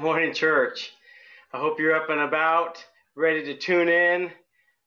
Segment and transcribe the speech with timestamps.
[0.00, 0.92] Morning, church.
[1.52, 2.82] I hope you're up and about,
[3.16, 4.30] ready to tune in.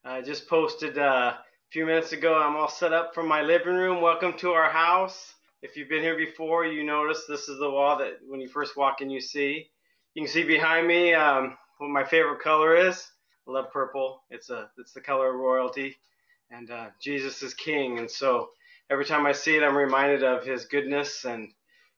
[0.04, 1.40] I just posted uh, a
[1.70, 2.34] few minutes ago.
[2.34, 4.02] I'm all set up from my living room.
[4.02, 5.36] Welcome to our house.
[5.62, 8.76] If you've been here before, you notice this is the wall that when you first
[8.76, 9.70] walk in, you see.
[10.16, 13.08] You can see behind me um, what my favorite color is.
[13.48, 14.24] I love purple.
[14.32, 15.96] It's a it's the color of royalty,
[16.50, 18.00] and uh, Jesus is King.
[18.00, 18.50] And so
[18.90, 21.50] every time I see it, I'm reminded of His goodness and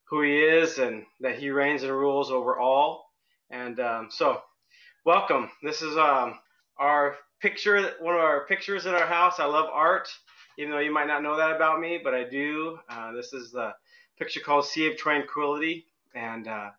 [0.09, 3.04] who He is, and that He reigns and rules over all.
[3.49, 4.41] And um, so,
[5.05, 5.49] welcome.
[5.61, 6.39] This is um,
[6.77, 9.39] our picture, one of our pictures in our house.
[9.39, 10.09] I love art,
[10.57, 12.79] even though you might not know that about me, but I do.
[12.89, 13.73] Uh, this is the
[14.17, 15.85] picture called Sea of Tranquility.
[16.15, 16.71] And uh,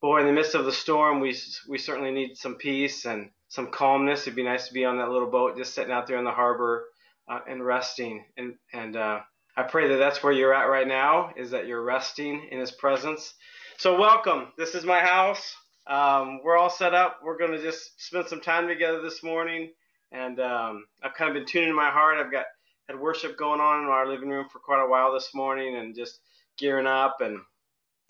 [0.00, 1.36] boy, in the midst of the storm, we
[1.68, 4.22] we certainly need some peace and some calmness.
[4.22, 6.30] It'd be nice to be on that little boat, just sitting out there in the
[6.30, 6.86] harbor
[7.28, 8.24] uh, and resting.
[8.36, 9.20] And and uh,
[9.56, 12.70] I pray that that's where you're at right now, is that you're resting in His
[12.70, 13.34] presence.
[13.78, 14.52] So welcome.
[14.56, 15.56] This is my house.
[15.88, 17.20] Um, we're all set up.
[17.24, 19.70] We're going to just spend some time together this morning.
[20.12, 22.18] And um, I've kind of been tuning my heart.
[22.18, 22.46] I've got
[22.88, 25.94] had worship going on in our living room for quite a while this morning and
[25.94, 26.20] just
[26.58, 27.18] gearing up.
[27.20, 27.38] And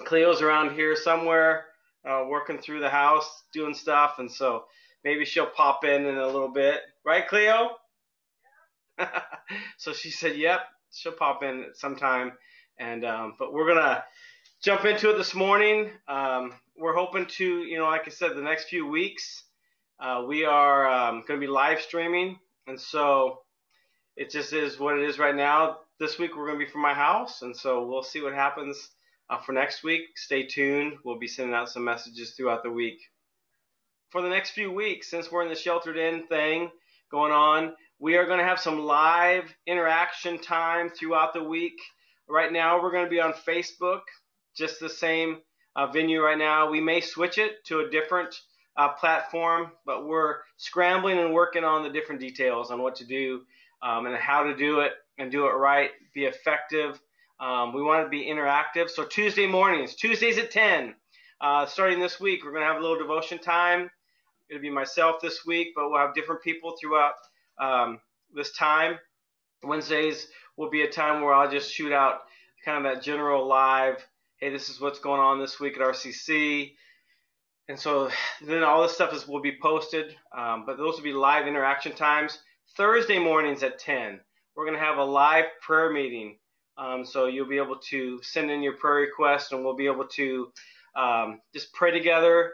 [0.04, 1.66] Cleo's around here somewhere
[2.08, 4.16] uh, working through the house, doing stuff.
[4.18, 4.64] And so
[5.04, 6.80] maybe she'll pop in in a little bit.
[7.04, 7.70] Right, Cleo?
[9.78, 10.60] so she said, yep,
[10.92, 12.32] she'll pop in sometime.
[12.78, 14.04] And um, but we're gonna
[14.62, 15.90] jump into it this morning.
[16.08, 19.44] Um, we're hoping to, you know, like I said, the next few weeks,
[20.00, 23.42] uh, we are um, going to be live streaming, and so
[24.16, 25.78] it just is what it is right now.
[26.00, 28.90] This week we're going to be from my house, and so we'll see what happens
[29.30, 30.02] uh, for next week.
[30.16, 30.94] Stay tuned.
[31.04, 32.98] We'll be sending out some messages throughout the week.
[34.10, 36.70] For the next few weeks, since we're in the sheltered in thing
[37.10, 41.78] going on, we are going to have some live interaction time throughout the week.
[42.28, 44.02] Right now, we're going to be on Facebook,
[44.56, 45.38] just the same
[45.76, 46.70] uh, venue right now.
[46.70, 48.34] We may switch it to a different
[48.76, 53.42] uh, platform, but we're scrambling and working on the different details on what to do
[53.82, 57.00] um, and how to do it and do it right, be effective.
[57.40, 58.88] Um, we want to be interactive.
[58.88, 60.94] So Tuesday mornings, Tuesdays at 10,
[61.40, 63.90] uh, starting this week, we're going to have a little devotion time.
[64.48, 67.14] It'll be myself this week, but we'll have different people throughout
[67.60, 68.00] um,
[68.34, 68.98] this time.
[69.62, 72.22] Wednesdays will be a time where I'll just shoot out
[72.64, 74.04] kind of that general live
[74.38, 76.74] hey, this is what's going on this week at RCC.
[77.68, 78.08] And so
[78.40, 81.92] then all this stuff is will be posted, um, but those will be live interaction
[81.92, 82.38] times.
[82.76, 84.20] Thursday mornings at 10,
[84.54, 86.38] we're going to have a live prayer meeting.
[86.76, 90.06] Um, so you'll be able to send in your prayer request, and we'll be able
[90.06, 90.52] to
[90.94, 92.52] um, just pray together.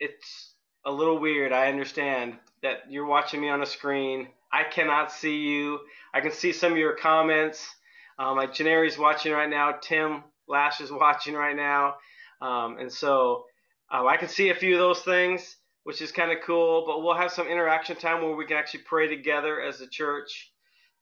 [0.00, 0.54] It's
[0.86, 1.52] a little weird.
[1.52, 4.28] I understand that you're watching me on a screen.
[4.50, 5.80] I cannot see you.
[6.14, 7.75] I can see some of your comments.
[8.18, 9.72] Um, like Janari's watching right now.
[9.80, 11.96] Tim Lash is watching right now.
[12.40, 13.44] Um, and so
[13.92, 16.84] uh, I can see a few of those things, which is kind of cool.
[16.86, 20.52] But we'll have some interaction time where we can actually pray together as a church.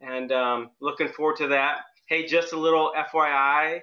[0.01, 1.79] And um, looking forward to that.
[2.07, 3.81] Hey, just a little FYI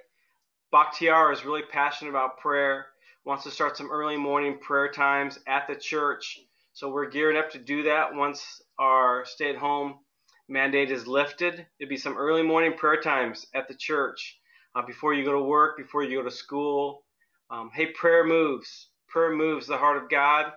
[0.73, 2.87] Bakhtiar is really passionate about prayer,
[3.25, 6.39] wants to start some early morning prayer times at the church.
[6.73, 9.99] So we're gearing up to do that once our stay at home
[10.51, 11.65] mandate is lifted.
[11.79, 14.37] It'd be some early morning prayer times at the church
[14.75, 17.03] uh, before you go to work, before you go to school.
[17.49, 18.89] Um, hey, prayer moves.
[19.07, 20.51] Prayer moves the heart of God.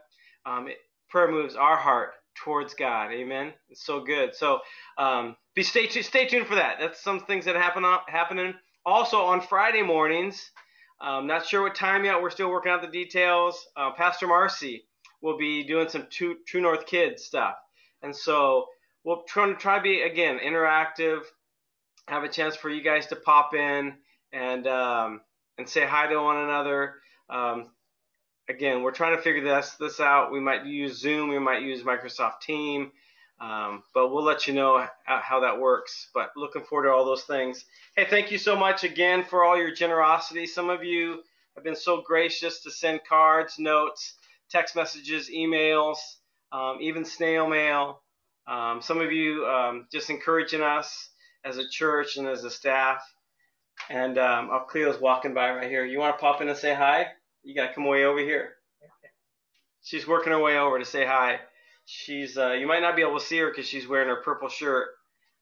[0.45, 0.79] Um, it,
[1.09, 3.13] prayer moves our heart towards God.
[3.13, 3.53] Amen.
[3.71, 4.35] It's so good.
[4.35, 4.61] So
[4.99, 6.05] um, be stay tuned.
[6.05, 6.77] Stay tuned for that.
[6.81, 8.55] That's some things that happen happening.
[8.85, 10.51] Also on Friday mornings.
[11.01, 12.21] Um, not sure what time yet.
[12.21, 13.65] We're still working out the details.
[13.77, 14.87] Uh, Pastor Marcy
[15.23, 17.55] will be doing some True, True North Kids stuff,
[18.03, 18.67] and so
[19.05, 21.21] we'll try to try to be again interactive,
[22.09, 23.95] have a chance for you guys to pop in
[24.33, 25.21] and um,
[25.59, 26.95] and say hi to one another.
[27.31, 27.71] Um,
[28.49, 30.33] again, we're trying to figure this this out.
[30.33, 32.93] We might use Zoom, we might use Microsoft Team,
[33.41, 36.09] um, but we'll let you know how that works.
[36.15, 37.65] But looking forward to all those things.
[37.97, 40.47] Hey, thank you so much again for all your generosity.
[40.47, 41.23] Some of you
[41.55, 44.15] have been so gracious to send cards, notes,
[44.51, 45.99] text messages, emails,
[46.53, 48.01] um, even snail mail.
[48.47, 51.11] Um, some of you um, just encouraging us
[51.45, 53.03] as a church and as a staff.
[53.91, 55.85] And um, oh, Cleo's walking by right here.
[55.85, 57.09] You want to pop in and say hi?
[57.43, 58.55] You got to come way over here.
[59.83, 61.41] She's working her way over to say hi.
[61.85, 64.49] She's uh, you might not be able to see her because she's wearing her purple
[64.49, 64.89] shirt,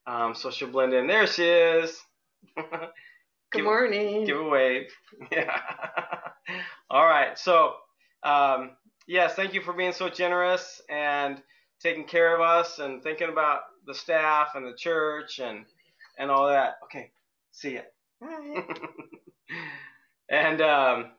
[0.06, 1.06] um, so she'll blend in.
[1.06, 2.00] There she is.
[2.56, 4.24] Good give, morning.
[4.24, 4.90] Give a wave.
[5.30, 5.56] Yeah.
[6.90, 7.38] All right.
[7.38, 7.74] So
[8.24, 8.70] um,
[9.06, 11.40] yes, thank you for being so generous and
[11.82, 15.64] taking care of us and thinking about the staff and the church and
[16.18, 16.74] and all that.
[16.84, 17.10] Okay,
[17.50, 17.80] see ya.
[20.28, 21.10] and um,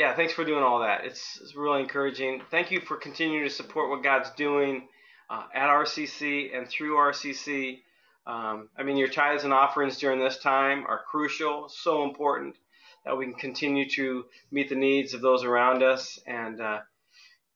[0.00, 1.04] yeah, thanks for doing all that.
[1.04, 2.40] It's, it's really encouraging.
[2.50, 4.88] Thank you for continuing to support what God's doing
[5.28, 7.80] uh, at RCC and through RCC.
[8.26, 12.56] Um, I mean, your tithes and offerings during this time are crucial, so important
[13.04, 16.78] that we can continue to meet the needs of those around us and uh,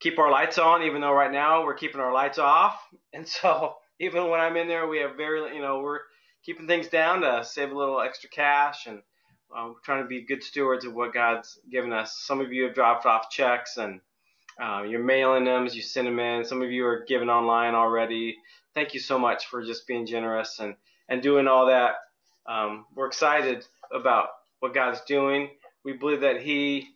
[0.04, 2.78] keep our lights on, even though right now we're keeping our lights off.
[3.14, 6.00] And so, even when I'm in there, we have very, you know, we're
[6.44, 9.02] keeping things down to save a little extra cash and
[9.48, 12.18] we're trying to be good stewards of what God's given us.
[12.18, 14.00] Some of you have dropped off checks and
[14.60, 16.44] uh, you're mailing them as you send them in.
[16.44, 18.36] Some of you are giving online already.
[18.74, 20.74] Thank you so much for just being generous and,
[21.08, 21.94] and doing all that.
[22.46, 24.26] Um, we're excited about
[24.58, 25.50] what God's doing.
[25.84, 26.88] We believe that He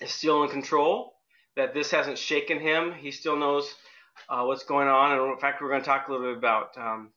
[0.00, 1.13] is still in control,
[1.56, 2.92] that this hasn't shaken Him.
[2.92, 3.72] He still knows
[4.28, 5.12] uh, what's going on.
[5.12, 7.10] And in fact, we're going to talk a little bit about um,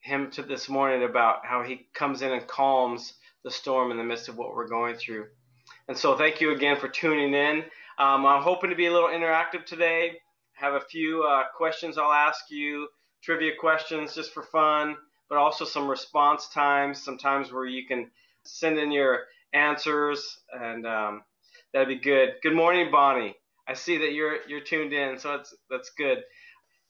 [0.00, 3.14] Him to this morning about how He comes in and calms
[3.44, 5.26] the storm in the midst of what we're going through.
[5.88, 7.64] And so, thank you again for tuning in.
[7.98, 10.18] Um, I'm hoping to be a little interactive today.
[10.54, 12.88] Have a few uh, questions I'll ask you,
[13.22, 14.96] trivia questions just for fun,
[15.28, 18.10] but also some response times, some times where you can
[18.44, 21.22] send in your answers, and um,
[21.72, 22.34] that'd be good.
[22.42, 23.34] Good morning, Bonnie.
[23.68, 26.18] I see that you're you're tuned in, so that's that's good.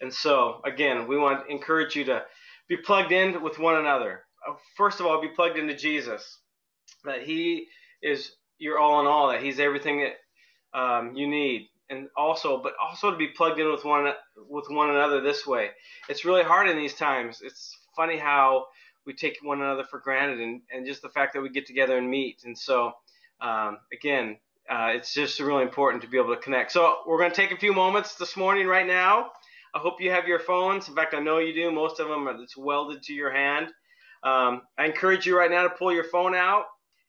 [0.01, 2.23] And so again, we want to encourage you to
[2.69, 4.25] be plugged in with one another.
[4.49, 6.39] Uh, first of all, be plugged into Jesus.
[7.05, 7.67] That He
[8.03, 9.29] is your all in all.
[9.29, 10.01] That He's everything
[10.73, 11.69] that um, you need.
[11.91, 14.13] And also, but also to be plugged in with one
[14.49, 15.71] with one another this way.
[16.09, 17.41] It's really hard in these times.
[17.43, 18.67] It's funny how
[19.05, 21.99] we take one another for granted, and, and just the fact that we get together
[21.99, 22.43] and meet.
[22.45, 22.93] And so,
[23.41, 24.37] um, again,
[24.71, 26.73] uh, it's just really important to be able to connect.
[26.73, 29.31] So we're going to take a few moments this morning, right now.
[29.75, 30.89] I hope you have your phones.
[30.89, 31.71] In fact, I know you do.
[31.71, 33.69] Most of them are it's welded to your hand.
[34.23, 36.65] Um, I encourage you right now to pull your phone out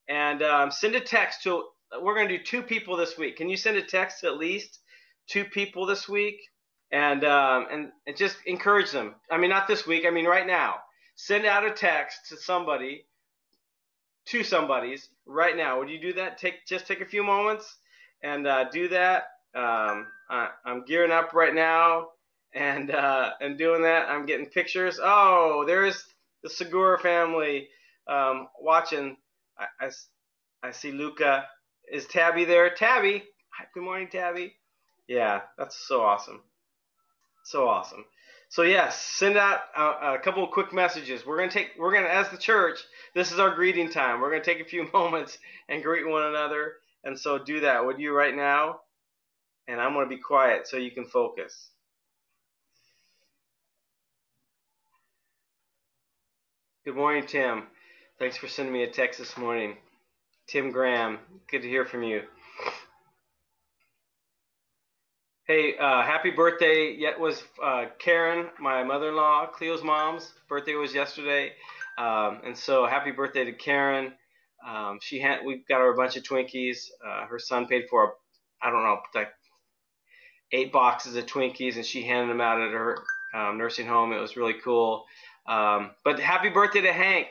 [0.07, 1.63] and um, send a text to.
[2.01, 3.37] We're going to do two people this week.
[3.37, 4.79] Can you send a text to at least
[5.27, 6.39] two people this week?
[6.91, 9.15] And um, and, and just encourage them.
[9.29, 10.05] I mean, not this week.
[10.05, 10.75] I mean, right now
[11.15, 13.05] send out a text to somebody,
[14.27, 15.79] to somebody's right now.
[15.79, 16.37] Would you do that?
[16.37, 17.77] Take just take a few moments
[18.23, 19.23] and uh, do that.
[19.53, 22.09] Um, I, am gearing up right now
[22.53, 24.09] and uh, and doing that.
[24.09, 24.99] I'm getting pictures.
[25.01, 26.05] Oh, there's
[26.43, 27.69] the Segura family
[28.07, 29.17] um, watching.
[29.57, 29.89] I, I,
[30.63, 31.45] I see Luca.
[31.91, 32.69] Is Tabby there?
[32.69, 33.23] Tabby.
[33.73, 34.53] Good morning, Tabby.
[35.07, 36.41] Yeah, that's so awesome.
[37.43, 38.05] So awesome.
[38.49, 41.25] So yes, send out a, a couple of quick messages.
[41.25, 42.79] We're gonna take, we're gonna, as the church,
[43.15, 44.21] this is our greeting time.
[44.21, 45.37] We're gonna take a few moments
[45.69, 46.73] and greet one another,
[47.03, 47.85] and so do that.
[47.85, 48.81] Would you right now?
[49.67, 51.69] And I'm gonna be quiet so you can focus.
[56.83, 57.63] Good morning, Tim.
[58.17, 59.77] Thanks for sending me a text this morning.
[60.47, 61.19] Tim Graham,
[61.49, 62.23] good to hear from you.
[65.45, 66.95] Hey, uh, happy birthday!
[66.97, 71.51] Yet was uh, Karen, my mother-in-law, Cleo's mom's birthday was yesterday,
[71.97, 74.13] um, and so happy birthday to Karen.
[74.67, 76.89] Um, she had we got her a bunch of Twinkies.
[77.05, 78.13] Uh, her son paid for
[78.61, 79.29] I don't know like
[80.51, 82.97] eight boxes of Twinkies, and she handed them out at her
[83.33, 84.13] um, nursing home.
[84.13, 85.05] It was really cool.
[85.47, 87.27] Um, but happy birthday to Hank.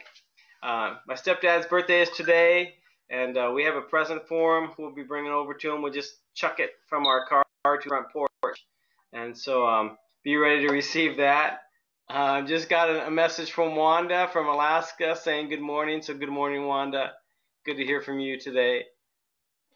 [0.62, 2.74] Uh, my stepdad's birthday is today,
[3.08, 4.70] and uh, we have a present for him.
[4.78, 5.82] We'll be bringing over to him.
[5.82, 8.66] We'll just chuck it from our car to front porch.
[9.12, 11.60] And so um, be ready to receive that.
[12.10, 16.02] Uh, just got a, a, message from Wanda from Alaska saying good morning.
[16.02, 17.12] So good morning, Wanda.
[17.64, 18.86] Good to hear from you today.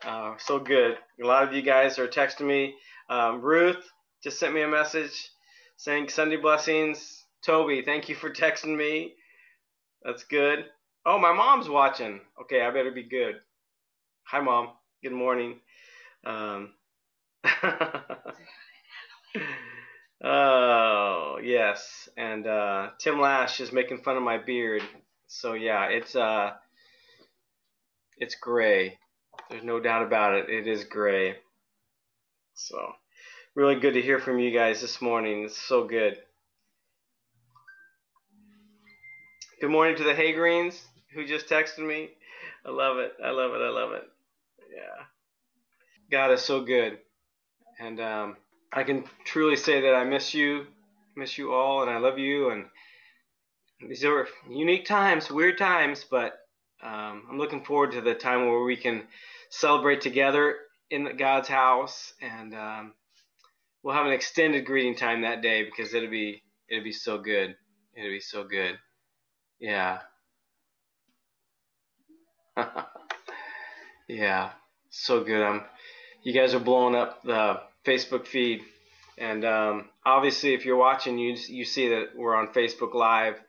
[0.04, 0.96] Uh, so good.
[1.22, 2.74] A lot of you guys are texting me.
[3.08, 3.88] Um, Ruth
[4.20, 5.30] just sent me a message
[5.76, 7.24] saying Sunday blessings.
[7.46, 9.14] Toby, thank you for texting me.
[10.02, 10.64] That's good.
[11.06, 12.20] Oh, my mom's watching.
[12.42, 13.36] Okay, I better be good.
[14.24, 14.70] Hi, mom.
[15.04, 15.60] Good morning.
[16.26, 16.72] Um,
[20.24, 24.82] oh yes, and uh, Tim Lash is making fun of my beard.
[25.26, 26.52] So yeah, it's uh,
[28.18, 28.98] it's gray.
[29.50, 30.48] There's no doubt about it.
[30.48, 31.36] It is gray.
[32.54, 32.92] So
[33.54, 35.44] really good to hear from you guys this morning.
[35.44, 36.18] It's so good.
[39.60, 40.82] Good morning to the Hay Greens
[41.14, 42.10] who just texted me.
[42.66, 43.12] I love it.
[43.22, 43.62] I love it.
[43.62, 44.04] I love it.
[44.74, 45.04] Yeah.
[46.10, 46.98] God is so good
[47.78, 48.36] and um,
[48.74, 50.66] I can truly say that I miss you,
[51.16, 52.50] miss you all, and I love you.
[52.50, 52.64] And
[53.88, 56.32] these are unique times, weird times, but
[56.82, 59.04] um, I'm looking forward to the time where we can
[59.50, 60.56] celebrate together
[60.90, 62.94] in God's house, and um,
[63.82, 67.54] we'll have an extended greeting time that day because it'll be it'll be so good.
[67.96, 68.76] It'll be so good.
[69.60, 70.00] Yeah.
[74.08, 74.50] yeah.
[74.90, 75.42] So good.
[75.42, 75.62] I'm.
[76.24, 78.62] You guys are blowing up the Facebook feed,
[79.18, 83.40] and um, obviously, if you're watching, you you see that we're on Facebook Live,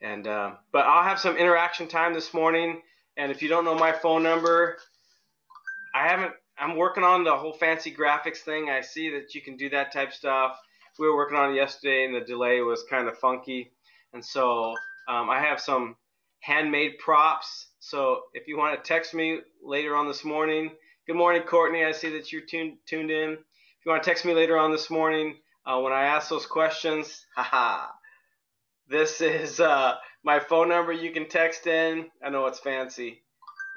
[0.00, 2.80] and uh, but I'll have some interaction time this morning.
[3.16, 4.78] And if you don't know my phone number,
[5.94, 6.32] I haven't.
[6.58, 8.68] I'm working on the whole fancy graphics thing.
[8.70, 10.56] I see that you can do that type stuff.
[10.98, 13.72] We were working on yesterday, and the delay was kind of funky,
[14.12, 14.74] and so
[15.08, 15.96] um, I have some
[16.40, 17.68] handmade props.
[17.80, 20.70] So if you want to text me later on this morning,
[21.06, 21.84] good morning, Courtney.
[21.84, 23.38] I see that you're tuned tuned in.
[23.84, 27.26] You want to text me later on this morning uh, when I ask those questions,
[27.34, 27.88] haha.
[28.88, 30.92] This is uh, my phone number.
[30.92, 32.06] You can text in.
[32.24, 33.22] I know it's fancy.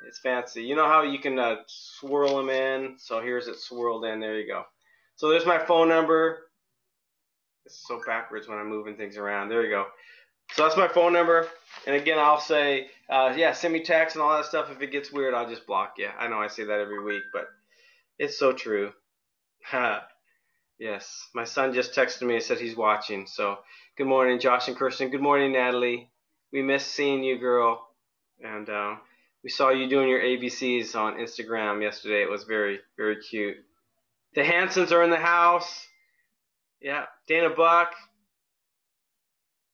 [0.07, 0.63] It's fancy.
[0.63, 2.97] You know how you can uh, swirl them in?
[2.99, 4.19] So here's it swirled in.
[4.19, 4.65] There you go.
[5.15, 6.37] So there's my phone number.
[7.65, 9.49] It's so backwards when I'm moving things around.
[9.49, 9.87] There you go.
[10.53, 11.47] So that's my phone number.
[11.87, 14.69] And again, I'll say, uh, yeah, send me text and all that stuff.
[14.69, 16.09] If it gets weird, I'll just block you.
[16.15, 17.47] I know I say that every week, but
[18.19, 18.93] it's so true.
[20.79, 23.27] Yes, my son just texted me and said he's watching.
[23.27, 23.59] So
[23.97, 25.09] good morning, Josh and Kirsten.
[25.09, 26.09] Good morning, Natalie.
[26.51, 27.87] We missed seeing you, girl.
[28.43, 28.95] And uh,
[29.43, 32.21] we saw you doing your ABCs on Instagram yesterday.
[32.21, 33.57] It was very, very cute.
[34.35, 35.87] The Hansons are in the house.
[36.81, 37.93] Yeah, Dana Buck,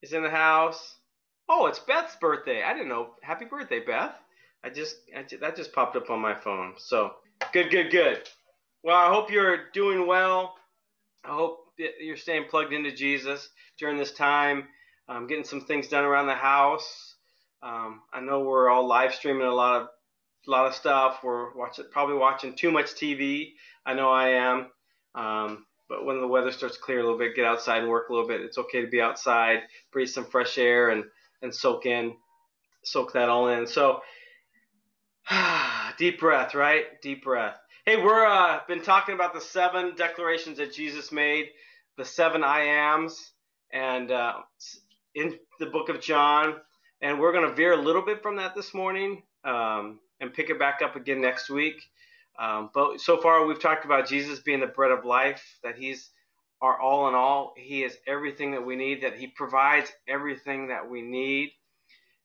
[0.02, 0.96] is in the house.
[1.48, 2.62] Oh, it's Beth's birthday.
[2.62, 3.10] I didn't know.
[3.22, 4.14] Happy birthday, Beth.
[4.64, 6.74] I just, I just that just popped up on my phone.
[6.78, 7.12] So
[7.52, 8.22] good, good, good.
[8.84, 10.56] Well, I hope you're doing well.
[11.24, 11.66] I hope
[12.00, 13.48] you're staying plugged into Jesus
[13.78, 14.64] during this time.
[15.08, 17.14] Um, getting some things done around the house.
[17.62, 19.88] Um, I know we're all live streaming a lot of
[20.48, 21.20] a lot of stuff.
[21.22, 23.52] We're watching probably watching too much TV.
[23.86, 24.66] I know I am.
[25.14, 28.08] Um, but when the weather starts to clear a little bit, get outside and work
[28.08, 28.40] a little bit.
[28.40, 29.60] It's okay to be outside,
[29.92, 31.04] breathe some fresh air, and
[31.40, 32.16] and soak in,
[32.82, 33.68] soak that all in.
[33.68, 34.00] So,
[35.98, 37.00] deep breath, right?
[37.00, 37.61] Deep breath.
[37.84, 41.48] Hey, we're uh, been talking about the seven declarations that Jesus made,
[41.96, 43.32] the seven I ams,
[43.72, 44.34] and uh,
[45.16, 46.54] in the book of John,
[47.00, 50.48] and we're going to veer a little bit from that this morning um, and pick
[50.48, 51.74] it back up again next week.
[52.38, 56.08] Um, but so far, we've talked about Jesus being the bread of life, that He's
[56.60, 57.52] our all in all.
[57.56, 61.50] He is everything that we need, that He provides everything that we need.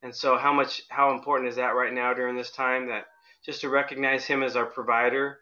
[0.03, 2.89] And so, how much, how important is that right now during this time?
[2.89, 3.05] That
[3.43, 5.39] just to recognize Him as our provider.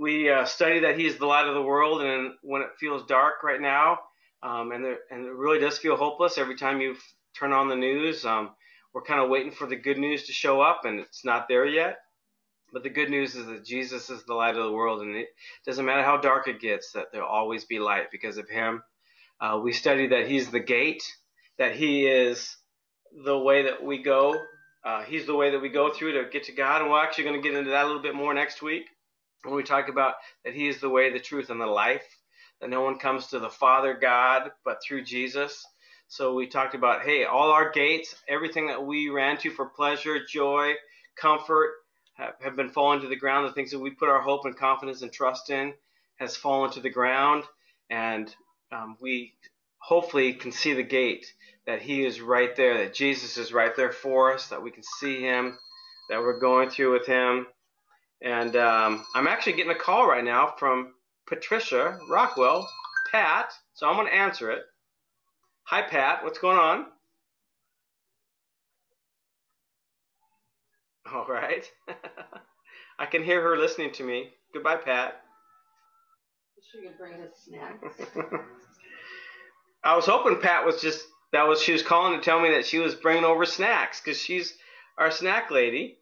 [0.00, 3.42] We uh, study that He's the light of the world, and when it feels dark
[3.44, 3.98] right now,
[4.42, 6.96] um, and, there, and it really does feel hopeless every time you
[7.38, 8.48] turn on the news, um,
[8.94, 11.66] we're kind of waiting for the good news to show up, and it's not there
[11.66, 11.98] yet.
[12.72, 15.28] But the good news is that Jesus is the light of the world, and it
[15.66, 18.82] doesn't matter how dark it gets, that there'll always be light because of Him.
[19.38, 21.02] Uh, we study that He's the gate,
[21.58, 22.56] that He is
[23.26, 24.34] the way that we go.
[24.82, 27.24] Uh, he's the way that we go through to get to God, and we're actually
[27.24, 28.86] going to get into that a little bit more next week
[29.44, 32.04] when we talk about that He is the way, the truth, and the life.
[32.60, 35.66] That no one comes to the Father God but through Jesus.
[36.08, 40.18] So we talked about, hey, all our gates, everything that we ran to for pleasure,
[40.26, 40.74] joy,
[41.16, 41.70] comfort,
[42.14, 43.48] have, have been falling to the ground.
[43.48, 45.72] The things that we put our hope and confidence and trust in
[46.16, 47.44] has fallen to the ground,
[47.88, 48.34] and
[48.72, 49.34] um, we
[49.78, 51.32] hopefully can see the gate
[51.66, 54.82] that He is right there, that Jesus is right there for us, that we can
[54.82, 55.58] see Him,
[56.10, 57.46] that we're going through with Him.
[58.22, 60.92] And um, I'm actually getting a call right now from
[61.26, 62.68] Patricia Rockwell,
[63.10, 63.52] Pat.
[63.74, 64.62] So I'm going to answer it.
[65.64, 66.22] Hi, Pat.
[66.24, 66.86] What's going on?
[71.12, 71.64] All right.
[72.98, 74.30] I can hear her listening to me.
[74.52, 75.22] Goodbye, Pat.
[76.70, 78.00] She can bring us snacks.
[79.84, 82.66] I was hoping Pat was just that was she was calling to tell me that
[82.66, 84.54] she was bringing over snacks because she's
[84.98, 85.96] our snack lady,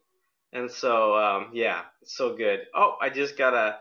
[0.53, 2.61] and so um, yeah, so good.
[2.73, 3.77] Oh, I just got a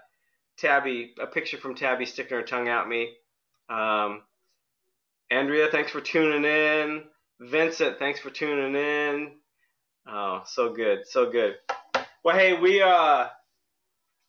[0.58, 3.14] Tabby a picture from Tabby sticking her tongue out at me.
[3.68, 4.22] Um,
[5.30, 7.04] Andrea, thanks for tuning in.
[7.40, 9.32] Vincent, thanks for tuning in.
[10.08, 11.56] Oh, so good, so good.
[12.25, 13.28] Well, hey, we uh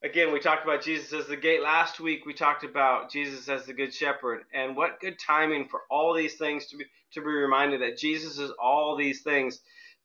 [0.03, 2.25] again we talked about Jesus as the gate last week.
[2.25, 6.35] We talked about Jesus as the good shepherd, and what good timing for all these
[6.35, 9.59] things to be to be reminded that Jesus is all these things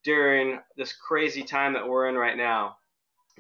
[0.05, 2.77] during this crazy time that we're in right now.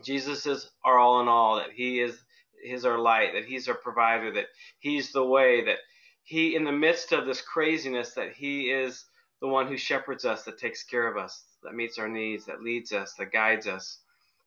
[0.02, 1.56] Jesus is our all in all.
[1.56, 2.18] That He is
[2.62, 3.34] He's our light.
[3.34, 4.32] That He's our provider.
[4.32, 4.46] That
[4.80, 5.64] He's the way.
[5.64, 5.78] That
[6.24, 9.04] He, in the midst of this craziness, that He is
[9.40, 12.62] the one who shepherds us, that takes care of us, that meets our needs, that
[12.62, 13.98] leads us, that guides us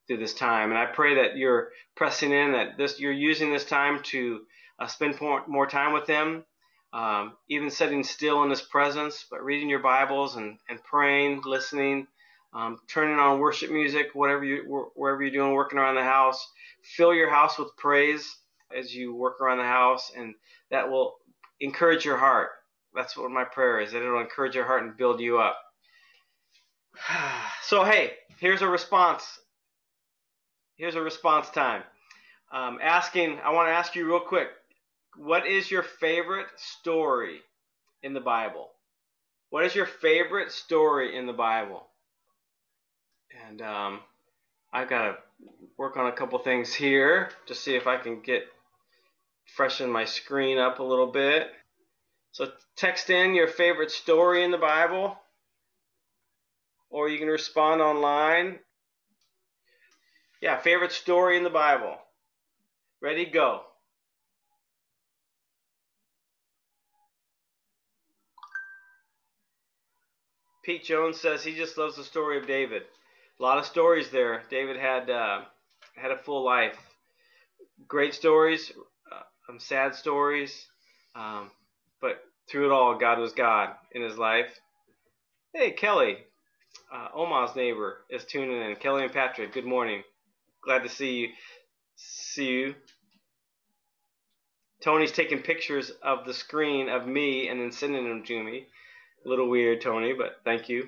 [0.07, 0.71] through this time.
[0.71, 4.41] And I pray that you're pressing in, that this you're using this time to
[4.79, 6.43] uh, spend more, more time with Him,
[6.93, 12.07] um, even sitting still in His presence, but reading your Bibles and, and praying, listening,
[12.53, 16.49] um, turning on worship music, whatever you wherever you're doing, working around the house,
[16.81, 18.37] fill your house with praise
[18.75, 20.33] as you work around the house, and
[20.71, 21.17] that will
[21.59, 22.49] encourage your heart.
[22.95, 25.57] That's what my prayer is that it'll encourage your heart and build you up.
[27.63, 29.25] So, hey, here's a response.
[30.77, 31.83] Here's a response time.
[32.49, 34.47] Um, asking, I want to ask you real quick
[35.17, 37.41] what is your favorite story
[38.03, 38.69] in the Bible?
[39.49, 41.87] What is your favorite story in the Bible?
[43.47, 43.99] And um,
[44.71, 45.17] I've got to
[45.77, 48.43] work on a couple things here to see if I can get
[49.55, 51.49] freshen my screen up a little bit.
[52.31, 55.17] So text in your favorite story in the Bible,
[56.89, 58.59] or you can respond online.
[60.41, 61.95] Yeah, favorite story in the Bible.
[63.01, 63.61] Ready, go.
[70.67, 72.81] Pete Jones says he just loves the story of David.
[73.39, 74.43] A lot of stories there.
[74.49, 75.43] David had uh,
[75.95, 76.75] had a full life.
[77.87, 78.73] Great stories,
[79.09, 80.67] uh, some sad stories,
[81.15, 81.51] um,
[82.01, 84.59] but through it all, God was God in his life.
[85.53, 86.17] Hey, Kelly,
[86.93, 88.75] uh, Oma's neighbor, is tuning in.
[88.75, 90.03] Kelly and Patrick, good morning.
[90.61, 91.29] Glad to see you.
[91.95, 92.75] See you.
[94.83, 98.67] Tony's taking pictures of the screen of me and then sending them to me.
[99.27, 100.87] A little weird, Tony, but thank you.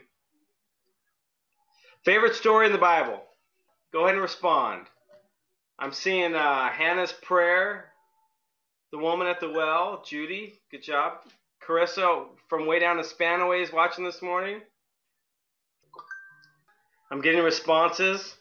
[2.05, 3.21] Favorite story in the Bible?
[3.91, 4.85] Go ahead and respond.
[5.77, 7.91] I'm seeing uh, Hannah's prayer,
[8.93, 11.15] the woman at the well, Judy, good job.
[11.61, 14.61] Carissa from way down in Spanaway is watching this morning.
[17.11, 18.37] I'm getting responses.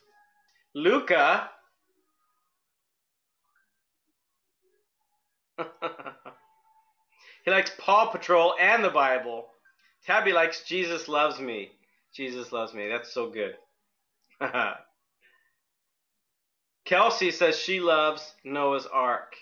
[0.74, 1.50] Luca.
[7.44, 9.48] he likes Paw Patrol and the Bible.
[10.06, 11.70] Tabby likes Jesus Loves Me.
[12.14, 12.88] Jesus Loves Me.
[12.88, 13.54] That's so good.
[16.84, 19.34] Kelsey says she loves Noah's Ark,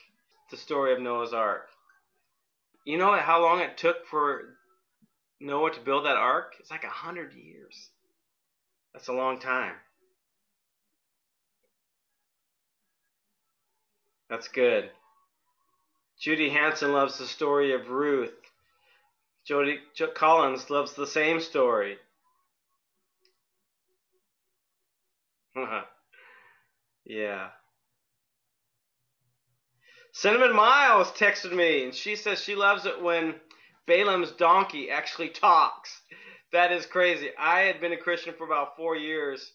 [0.51, 1.69] the story of Noah's Ark.
[2.85, 4.57] You know how long it took for
[5.41, 6.55] Noah to build that ark?
[6.61, 7.91] It's like a hundred years.
[8.93, 9.75] That's a long time.
[14.31, 14.91] That's good.
[16.19, 18.35] Judy Hanson loves the story of Ruth.
[19.47, 19.79] Jody
[20.15, 21.99] Collins loves the same story.
[27.05, 27.49] yeah.
[30.13, 33.35] Cinnamon Miles texted me, and she says she loves it when
[33.87, 36.01] Balaam's donkey actually talks.
[36.53, 37.31] That is crazy.
[37.39, 39.53] I had been a Christian for about four years,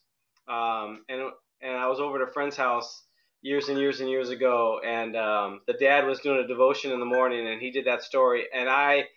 [0.48, 3.04] um, and and I was over at a friend's house
[3.42, 7.00] years and years and years ago, and um, the dad was doing a devotion in
[7.00, 9.08] the morning, and he did that story, and I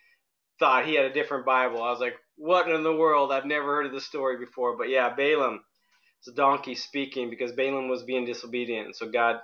[0.59, 1.83] thought he had a different Bible.
[1.83, 3.33] I was like, what in the world?
[3.33, 4.77] I've never heard of this story before.
[4.77, 5.61] But yeah, Balaam,
[6.19, 9.41] it's a donkey speaking because Balaam was being disobedient, And so God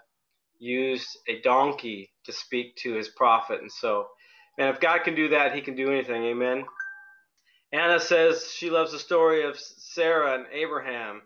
[0.59, 3.61] used a donkey to speak to his prophet.
[3.61, 4.09] And so,
[4.59, 6.25] man, if God can do that, he can do anything.
[6.25, 6.65] Amen.
[7.73, 11.23] Anna says she loves the story of Sarah and Abraham.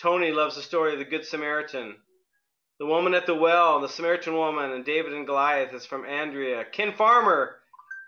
[0.00, 1.96] Tony loves the story of the Good Samaritan.
[2.78, 6.64] The woman at the well, the Samaritan woman, and David and Goliath is from Andrea.
[6.64, 7.56] Ken Farmer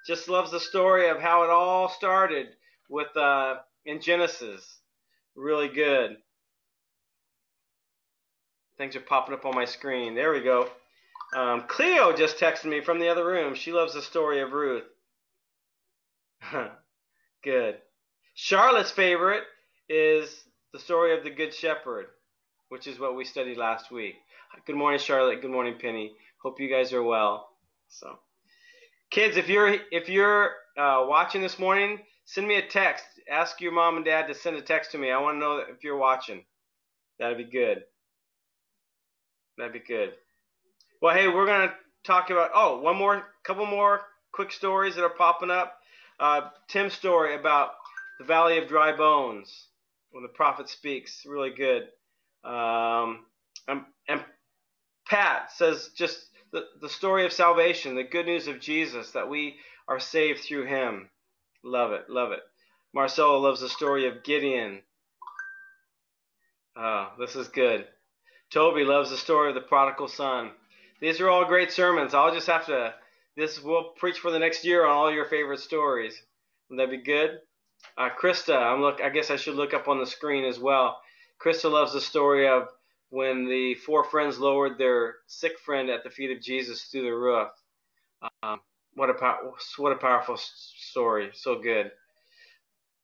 [0.06, 2.48] just loves the story of how it all started
[2.88, 4.80] with uh, in Genesis.
[5.34, 6.16] Really good.
[8.78, 10.14] Things are popping up on my screen.
[10.14, 10.68] There we go.
[11.34, 13.54] Um, Cleo just texted me from the other room.
[13.54, 14.84] She loves the story of Ruth.
[17.44, 17.76] Good.
[18.34, 19.44] Charlotte's favorite
[19.88, 22.06] is the story of the Good Shepherd,
[22.68, 24.14] which is what we studied last week.
[24.66, 25.42] Good morning, Charlotte.
[25.42, 26.12] Good morning, Penny.
[26.42, 27.48] Hope you guys are well.
[27.88, 28.18] So,
[29.10, 33.04] kids, if you're if you're uh, watching this morning, send me a text.
[33.30, 35.10] Ask your mom and dad to send a text to me.
[35.10, 36.44] I want to know if you're watching.
[37.18, 37.82] That'd be good.
[39.58, 40.12] That'd be good.
[41.00, 41.72] Well, hey, we're gonna
[42.04, 45.78] talk about oh, one more, couple more quick stories that are popping up.
[46.20, 47.70] Uh, Tim's story about
[48.18, 49.68] the Valley of Dry Bones
[50.10, 51.82] when the prophet speaks, really good.
[52.44, 53.26] Um,
[53.68, 54.24] and, and
[55.06, 59.56] Pat says just the, the story of salvation, the good news of Jesus, that we
[59.88, 61.10] are saved through him.
[61.62, 62.40] Love it, love it.
[62.94, 64.82] Marcelo loves the story of Gideon.
[66.76, 67.86] Oh, this is good.
[68.52, 70.52] Toby loves the story of the prodigal son.
[71.00, 72.14] These are all great sermons.
[72.14, 72.94] I'll just have to
[73.36, 76.20] this we'll preach for the next year on all your favorite stories.
[76.70, 77.38] Wouldn't that be good?
[77.98, 79.00] Uh, Krista, I'm look.
[79.02, 80.98] I guess I should look up on the screen as well.
[81.42, 82.68] Krista loves the story of
[83.10, 87.10] when the four friends lowered their sick friend at the feet of Jesus through the
[87.14, 87.48] roof.
[88.42, 88.60] Um,
[88.94, 89.14] what a
[89.78, 91.30] what a powerful story.
[91.34, 91.92] So good.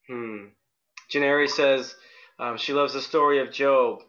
[0.08, 0.46] Hmm.
[1.12, 1.94] Janeri says
[2.38, 4.00] um, she loves the story of Job.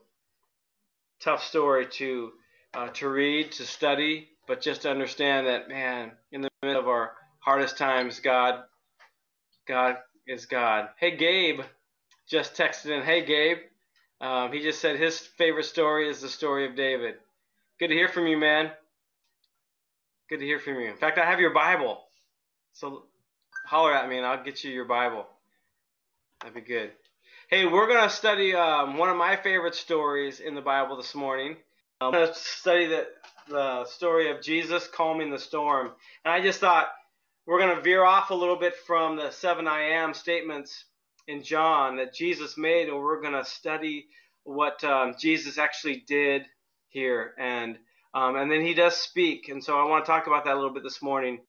[1.21, 2.31] tough story to
[2.75, 6.89] uh, to read, to study, but just to understand that, man, in the midst of
[6.89, 8.55] our hardest times, God,
[9.67, 10.89] God is God.
[10.99, 11.61] Hey, Gabe,
[12.29, 13.03] just texted in.
[13.03, 13.57] Hey, Gabe.
[14.23, 17.15] Um, he just said his favorite story is the story of David.
[17.77, 18.71] Good to hear from you, man.
[20.29, 20.89] Good to hear from you.
[20.89, 22.01] In fact, I have your Bible.
[22.71, 23.03] So
[23.65, 25.25] holler at me and I'll get you your Bible.
[26.39, 26.91] That'd be good.
[27.49, 31.13] Hey, we're going to study um, one of my favorite stories in the Bible this
[31.13, 31.57] morning.
[31.99, 33.07] I'm going to study the,
[33.49, 35.91] the story of Jesus calming the storm.
[36.23, 36.87] And I just thought
[37.45, 40.85] we're going to veer off a little bit from the seven I am statements
[41.27, 44.07] in John that Jesus made, and we're going to study
[44.43, 46.43] what um, Jesus actually did
[46.89, 47.33] here.
[47.37, 47.77] And
[48.15, 50.55] um, and then he does speak, and so I want to talk about that a
[50.55, 51.39] little bit this morning.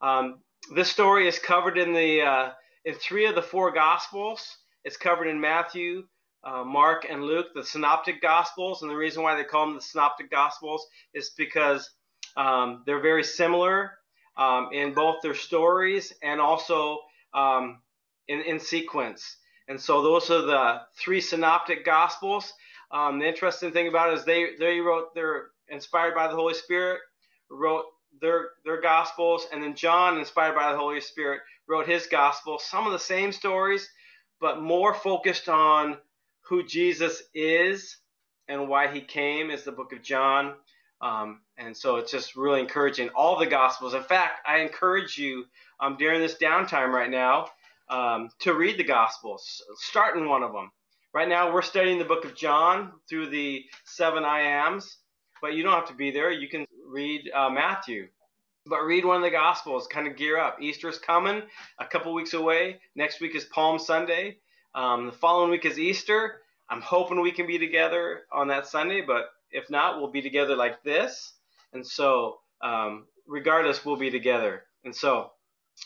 [0.00, 0.38] Um,
[0.74, 2.50] this story is covered in the uh,
[2.86, 4.56] in three of the four Gospels.
[4.84, 6.04] It's covered in Matthew,
[6.42, 8.80] uh, Mark, and Luke, the Synoptic Gospels.
[8.80, 11.90] And the reason why they call them the Synoptic Gospels is because
[12.36, 13.92] um, they're very similar
[14.38, 17.00] um, in both their stories and also
[17.34, 17.80] um,
[18.28, 19.36] in, in sequence.
[19.68, 22.52] And so those are the three Synoptic Gospels.
[22.90, 26.54] Um, the interesting thing about it is they they wrote they're inspired by the Holy
[26.54, 27.00] Spirit,
[27.50, 27.84] wrote
[28.20, 32.58] their their Gospels, and then John, inspired by the Holy Spirit, wrote his Gospel.
[32.60, 33.88] Some of the same stories,
[34.40, 35.98] but more focused on
[36.42, 37.96] who Jesus is
[38.48, 40.54] and why he came is the book of John.
[41.00, 43.08] Um, and so it's just really encouraging.
[43.10, 43.94] All the Gospels.
[43.94, 45.44] In fact, I encourage you
[45.80, 47.48] um, during this downtime right now
[47.88, 49.62] um, to read the Gospels.
[49.76, 50.70] Start in one of them.
[51.14, 54.98] Right now, we're studying the book of John through the seven I ams,
[55.40, 56.30] but you don't have to be there.
[56.30, 58.08] You can read uh, Matthew.
[58.68, 60.60] But read one of the Gospels, kind of gear up.
[60.60, 61.42] Easter's coming,
[61.78, 62.80] a couple weeks away.
[62.96, 64.38] Next week is Palm Sunday.
[64.74, 66.42] Um, the following week is Easter.
[66.68, 70.56] I'm hoping we can be together on that Sunday, but if not, we'll be together
[70.56, 71.34] like this.
[71.72, 74.64] And so, um, regardless, we'll be together.
[74.84, 75.30] And so,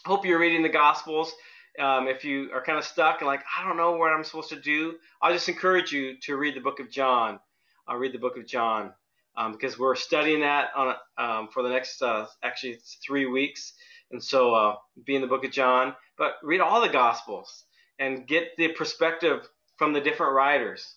[0.06, 1.32] hope you're reading the Gospels.
[1.78, 4.50] Um, if you are kind of stuck and like, I don't know what I'm supposed
[4.50, 7.38] to do, I'll just encourage you to read the book of John.
[7.86, 8.92] I'll read the book of John
[9.36, 13.72] um, because we're studying that on um, for the next uh, actually three weeks.
[14.10, 17.64] And so, uh, be in the book of John, but read all the Gospels
[17.98, 20.96] and get the perspective from the different writers,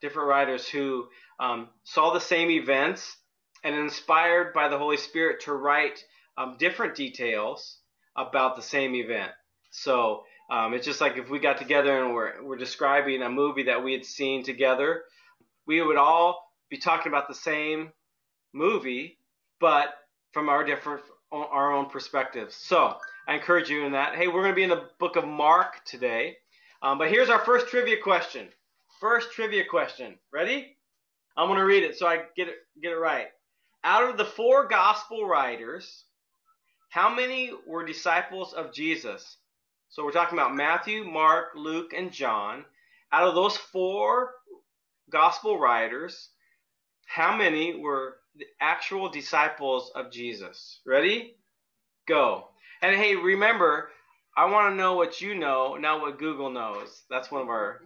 [0.00, 1.06] different writers who
[1.40, 3.16] um, saw the same events
[3.64, 6.04] and inspired by the Holy Spirit to write
[6.36, 7.78] um, different details
[8.16, 9.32] about the same event.
[9.72, 13.64] So um, it's just like if we got together and we're, we're describing a movie
[13.64, 15.02] that we had seen together,
[15.66, 17.90] we would all be talking about the same
[18.52, 19.18] movie,
[19.60, 19.94] but
[20.32, 22.54] from our different our own perspectives.
[22.54, 22.94] So
[23.26, 24.14] I encourage you in that.
[24.14, 26.36] Hey, we're going to be in the book of Mark today,
[26.82, 28.48] um, but here's our first trivia question.
[29.00, 30.18] First trivia question.
[30.30, 30.76] Ready?
[31.36, 33.28] I'm going to read it so I get it get it right.
[33.84, 36.04] Out of the four gospel writers,
[36.90, 39.38] how many were disciples of Jesus?
[39.92, 42.64] So we're talking about Matthew, Mark, Luke, and John.
[43.12, 44.30] Out of those four
[45.10, 46.30] gospel writers,
[47.04, 50.80] how many were the actual disciples of Jesus?
[50.86, 51.36] Ready?
[52.08, 52.48] Go.
[52.80, 53.90] And hey, remember,
[54.34, 57.02] I want to know what you know, not what Google knows.
[57.10, 57.82] That's one of our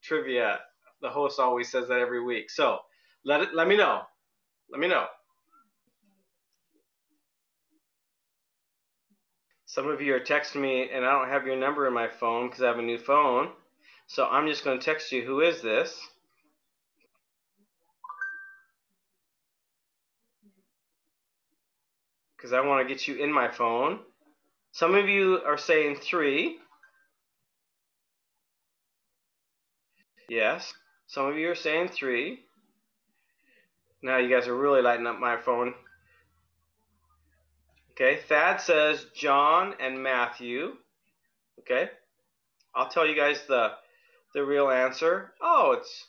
[0.00, 0.60] trivia.
[1.02, 2.50] The host always says that every week.
[2.50, 2.78] So
[3.24, 4.02] let it let me know.
[4.70, 5.06] Let me know.
[9.78, 12.48] Some of you are texting me, and I don't have your number in my phone
[12.48, 13.50] because I have a new phone.
[14.08, 15.96] So I'm just going to text you, who is this?
[22.36, 24.00] Because I want to get you in my phone.
[24.72, 26.58] Some of you are saying three.
[30.28, 30.72] Yes.
[31.06, 32.40] Some of you are saying three.
[34.02, 35.72] Now you guys are really lighting up my phone.
[38.00, 40.76] Okay, Thad says John and Matthew.
[41.58, 41.90] Okay,
[42.72, 43.72] I'll tell you guys the
[44.34, 45.32] the real answer.
[45.42, 46.06] Oh, it's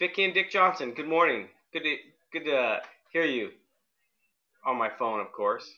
[0.00, 0.94] Vicky and Dick Johnson.
[0.94, 1.46] Good morning.
[1.72, 1.96] Good to
[2.32, 2.80] good to
[3.12, 3.50] hear you
[4.66, 5.72] on my phone, of course.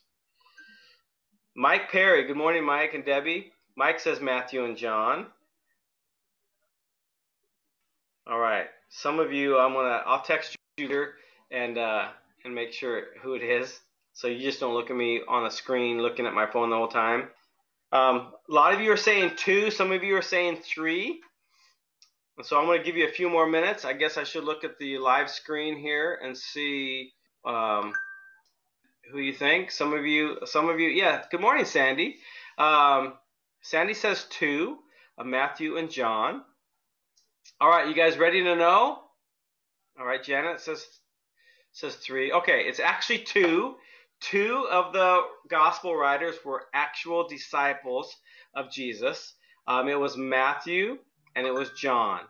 [1.54, 2.24] Mike Perry.
[2.26, 3.52] Good morning, Mike and Debbie.
[3.76, 5.26] Mike says Matthew and John.
[8.26, 8.68] All right.
[8.88, 11.16] Some of you, I'm gonna I'll text you here
[11.50, 12.08] and uh,
[12.46, 13.78] and make sure who it is.
[14.14, 16.76] So you just don't look at me on the screen looking at my phone the
[16.76, 17.28] whole time.
[17.92, 21.20] Um, a lot of you are saying two, some of you are saying three.
[22.42, 23.84] So I'm going to give you a few more minutes.
[23.84, 27.12] I guess I should look at the live screen here and see
[27.44, 27.92] um,
[29.10, 29.70] who you think.
[29.70, 31.22] Some of you, some of you, yeah.
[31.30, 32.16] Good morning, Sandy.
[32.56, 33.14] Um,
[33.62, 34.78] Sandy says two,
[35.18, 36.42] uh, Matthew and John.
[37.60, 38.98] All right, you guys ready to know?
[39.98, 40.86] All right, Janet says
[41.72, 42.32] says three.
[42.32, 43.74] Okay, it's actually two.
[44.30, 48.16] Two of the gospel writers were actual disciples
[48.54, 49.34] of Jesus.
[49.66, 50.96] Um, it was Matthew
[51.36, 52.20] and it was John.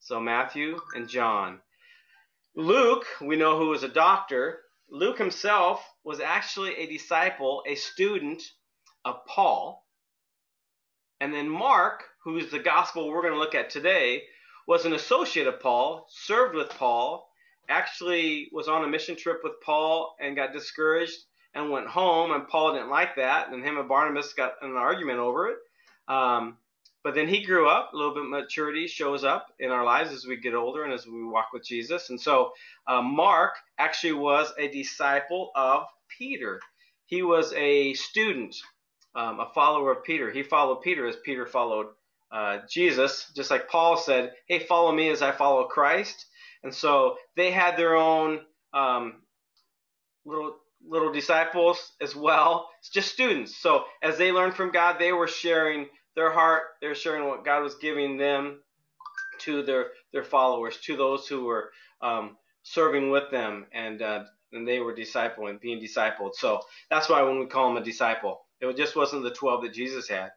[0.00, 1.60] So Matthew and John.
[2.56, 4.60] Luke, we know who was a doctor.
[4.88, 8.42] Luke himself was actually a disciple, a student
[9.04, 9.84] of Paul.
[11.20, 14.22] And then Mark, who's the gospel we're going to look at today,
[14.66, 17.28] was an associate of Paul, served with Paul,
[17.68, 21.18] actually was on a mission trip with Paul and got discouraged
[21.54, 22.32] and went home.
[22.32, 25.56] And Paul didn't like that, and him and Barnabas got an argument over it.
[26.08, 26.58] Um,
[27.04, 30.26] but then he grew up, a little bit maturity shows up in our lives as
[30.26, 32.08] we get older and as we walk with Jesus.
[32.08, 32.52] And so
[32.86, 35.84] uh, Mark actually was a disciple of
[36.18, 36.60] Peter.
[37.04, 38.56] He was a student,
[39.14, 40.30] um, a follower of Peter.
[40.30, 41.88] He followed Peter as Peter followed
[42.32, 46.26] uh, Jesus, just like Paul said, hey, follow me as I follow Christ.
[46.62, 48.40] And so they had their own
[48.72, 49.20] um,
[50.24, 50.56] little
[50.88, 52.68] little disciples as well.
[52.80, 53.56] It's just students.
[53.56, 56.62] So as they learned from God, they were sharing their heart.
[56.80, 58.60] They were sharing what God was giving them
[59.40, 61.70] to their their followers, to those who were
[62.00, 66.34] um, serving with them, and uh, and they were discipling, being discipled.
[66.34, 69.72] So that's why when we call them a disciple, it just wasn't the twelve that
[69.72, 70.30] Jesus had.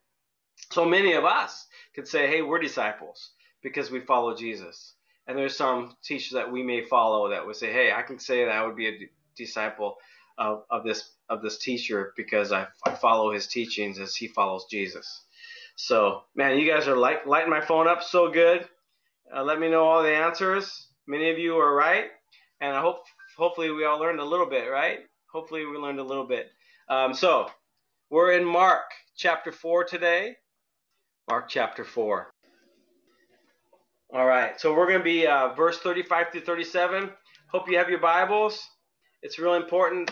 [0.72, 3.32] So many of us could say, "Hey, we're disciples
[3.62, 4.94] because we follow Jesus."
[5.28, 8.46] And there's some teachers that we may follow that would say, "Hey, I can say
[8.46, 9.98] that I would be a disciple
[10.38, 14.66] of, of this of this teacher because I, I follow his teachings as he follows
[14.70, 15.24] Jesus."
[15.76, 18.68] So, man, you guys are light, lighting my phone up so good.
[19.36, 20.88] Uh, let me know all the answers.
[21.08, 22.06] Many of you are right,
[22.62, 23.04] and I hope
[23.38, 25.00] hopefully we all learned a little bit, right?
[25.32, 26.48] Hopefully we learned a little bit.
[26.90, 27.48] Um, so,
[28.10, 28.86] we're in Mark
[29.18, 30.36] chapter four today.
[31.30, 32.32] Mark chapter four.
[34.14, 37.10] All right, so we're going to be uh, verse 35 through 37.
[37.52, 38.58] Hope you have your Bibles.
[39.22, 40.10] It's really important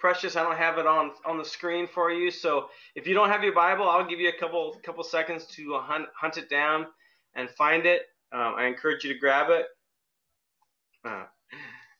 [0.00, 0.36] precious.
[0.36, 2.30] I don't have it on on the screen for you.
[2.30, 5.78] So if you don't have your Bible, I'll give you a couple couple seconds to
[5.78, 6.86] hunt hunt it down
[7.34, 8.02] and find it.
[8.32, 9.66] Um, I encourage you to grab it.
[11.04, 11.24] Uh,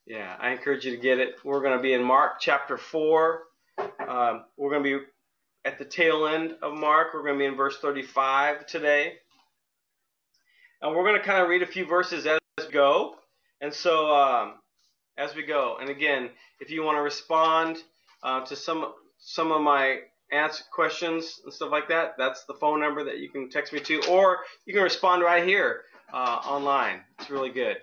[0.07, 1.37] yeah, I encourage you to get it.
[1.45, 3.45] We're going to be in Mark chapter four.
[3.79, 5.05] Um, we're going to be
[5.65, 7.15] at the tail end of Mark.
[7.15, 9.15] We're going to be in verse 35 today.
[10.83, 13.17] And we're going to kind of read a few verses as we go.
[13.61, 14.55] And so, um,
[15.19, 17.79] as we go, and again, if you want to respond
[18.23, 19.99] uh, to some some of my
[20.33, 23.81] answer questions and stuff like that, that's the phone number that you can text me
[23.81, 27.01] to, or you can respond right here uh, online.
[27.19, 27.77] It's really good.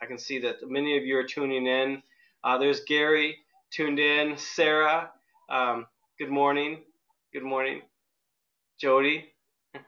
[0.00, 2.02] I can see that many of you are tuning in.
[2.44, 3.36] Uh, there's Gary
[3.70, 4.36] tuned in.
[4.36, 5.10] Sarah,
[5.48, 5.86] um,
[6.18, 6.80] good morning.
[7.32, 7.82] Good morning.
[8.78, 9.32] Jody.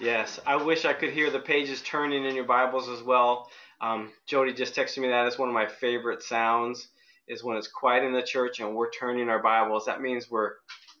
[0.00, 3.48] yes, I wish I could hear the pages turning in your Bibles as well.
[3.80, 5.26] Um, Jody just texted me that.
[5.26, 6.88] It's one of my favorite sounds
[7.28, 9.86] is when it's quiet in the church and we're turning our Bibles.
[9.86, 10.52] That means we're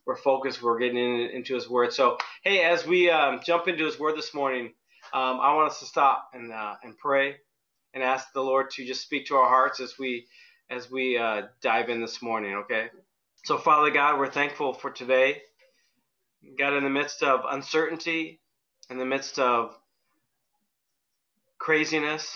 [0.06, 0.62] we're focused.
[0.62, 1.92] We're getting in, into His Word.
[1.92, 4.66] So hey, as we um, jump into His Word this morning,
[5.12, 7.36] um, I want us to stop and uh, and pray
[7.94, 10.26] and ask the Lord to just speak to our hearts as we
[10.70, 12.54] as we uh, dive in this morning.
[12.64, 12.88] Okay.
[13.44, 15.42] So Father God, we're thankful for today.
[16.58, 18.40] God, in the midst of uncertainty,
[18.90, 19.76] in the midst of
[21.58, 22.30] craziness,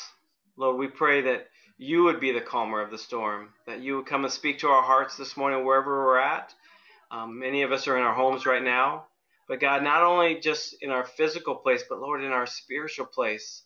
[0.63, 4.07] Lord, we pray that you would be the calmer of the storm, that you would
[4.07, 6.55] come and speak to our hearts this morning wherever we're at.
[7.11, 9.07] Um, many of us are in our homes right now.
[9.49, 13.65] But God, not only just in our physical place, but Lord, in our spiritual place,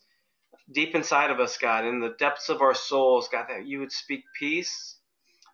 [0.73, 3.91] deep inside of us, God, in the depths of our souls, God, that you would
[3.91, 4.97] speak peace,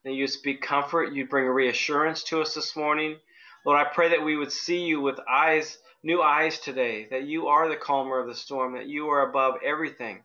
[0.05, 3.17] that you would speak comfort, you'd bring reassurance to us this morning.
[3.65, 7.47] Lord, I pray that we would see you with eyes, new eyes today, that you
[7.47, 10.23] are the calmer of the storm, that you are above everything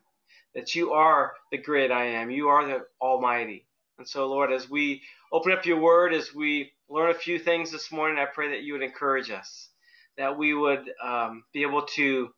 [0.55, 2.31] that you are the great I am.
[2.31, 3.65] You are the Almighty.
[3.97, 7.71] And so, Lord, as we open up your word, as we learn a few things
[7.71, 9.69] this morning, I pray that you would encourage us,
[10.17, 12.29] that we would um, be able to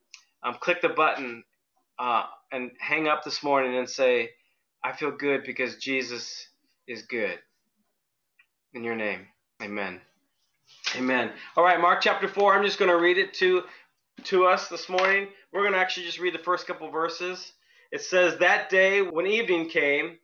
[0.43, 1.43] um, click the button
[2.00, 4.32] uh, and hang up this morning and say,
[4.84, 6.47] I feel good because Jesus
[6.88, 7.38] is good.
[8.74, 9.28] In your name,
[9.62, 10.02] amen.
[10.95, 11.32] Amen.
[11.56, 13.63] All right, Mark chapter 4, I'm just going to read it to,
[14.26, 15.28] to us this morning.
[15.54, 17.54] We're going to actually just read the first couple verses.
[17.91, 20.17] It says, That day when evening came,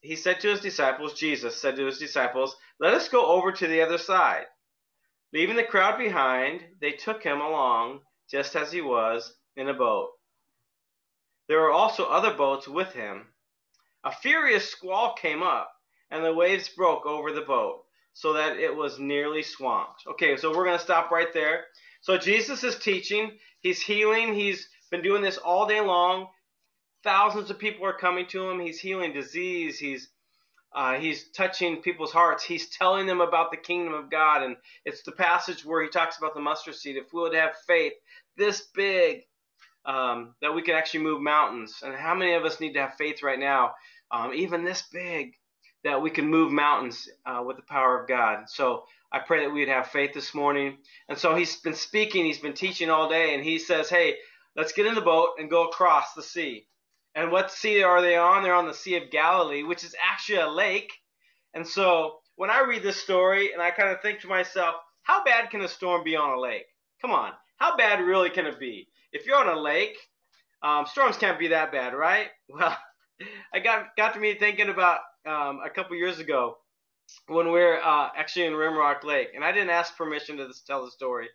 [0.00, 3.66] he said to his disciples, Jesus said to his disciples, Let us go over to
[3.66, 4.46] the other side.
[5.32, 10.10] Leaving the crowd behind, they took him along just as he was in a boat.
[11.48, 13.26] There were also other boats with him.
[14.04, 15.72] A furious squall came up,
[16.10, 20.02] and the waves broke over the boat, so that it was nearly swamped.
[20.06, 21.64] Okay, so we're going to stop right there.
[22.02, 26.28] So Jesus is teaching, he's healing, he's been doing this all day long
[27.02, 28.60] thousands of people are coming to him.
[28.60, 29.78] He's healing disease.
[29.78, 30.08] He's
[30.74, 32.44] uh, he's touching people's hearts.
[32.44, 34.42] He's telling them about the kingdom of God.
[34.42, 36.96] And it's the passage where he talks about the mustard seed.
[36.96, 37.94] If we would have faith
[38.36, 39.22] this big,
[39.86, 41.76] um, that we can actually move mountains.
[41.82, 43.72] And how many of us need to have faith right now,
[44.10, 45.32] um, even this big,
[45.84, 48.44] that we can move mountains uh, with the power of God?
[48.48, 50.76] So I pray that we'd have faith this morning.
[51.08, 54.16] And so he's been speaking, he's been teaching all day, and he says, Hey,
[54.54, 56.66] let's get in the boat and go across the sea.
[57.18, 58.44] And what sea are they on?
[58.44, 60.92] They're on the Sea of Galilee, which is actually a lake.
[61.52, 65.24] And so when I read this story and I kind of think to myself, how
[65.24, 66.66] bad can a storm be on a lake?
[67.02, 68.86] Come on, how bad really can it be?
[69.12, 69.96] If you're on a lake,
[70.62, 72.28] um, storms can't be that bad, right?
[72.48, 72.76] Well,
[73.52, 76.58] I got got to me thinking about um, a couple years ago
[77.26, 80.84] when we were uh, actually in Rimrock Lake, and I didn't ask permission to tell
[80.84, 81.26] the story,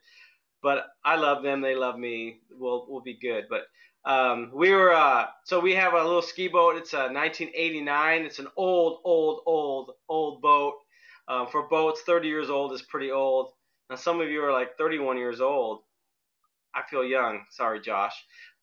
[0.62, 2.39] but I love them, they love me.
[2.52, 3.48] We'll we'll be good.
[3.50, 3.63] But
[4.05, 6.75] um, we were uh, so we have a little ski boat.
[6.75, 8.23] It's a 1989.
[8.23, 10.75] It's an old, old, old, old boat.
[11.27, 13.51] Um, for boats, 30 years old is pretty old.
[13.89, 15.81] Now some of you are like 31 years old.
[16.75, 17.45] I feel young.
[17.49, 18.15] Sorry, Josh.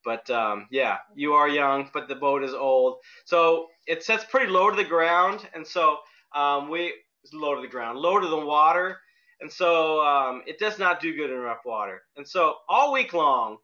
[0.03, 2.97] But um, yeah, you are young, but the boat is old.
[3.25, 5.99] So it sets pretty low to the ground, and so
[6.35, 6.93] um, we
[7.33, 8.99] low to the ground, low to the water,
[9.41, 12.01] and so um, it does not do good in rough water.
[12.17, 13.57] And so all week long,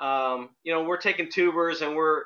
[0.00, 2.22] um, you know, we're taking tubers and we're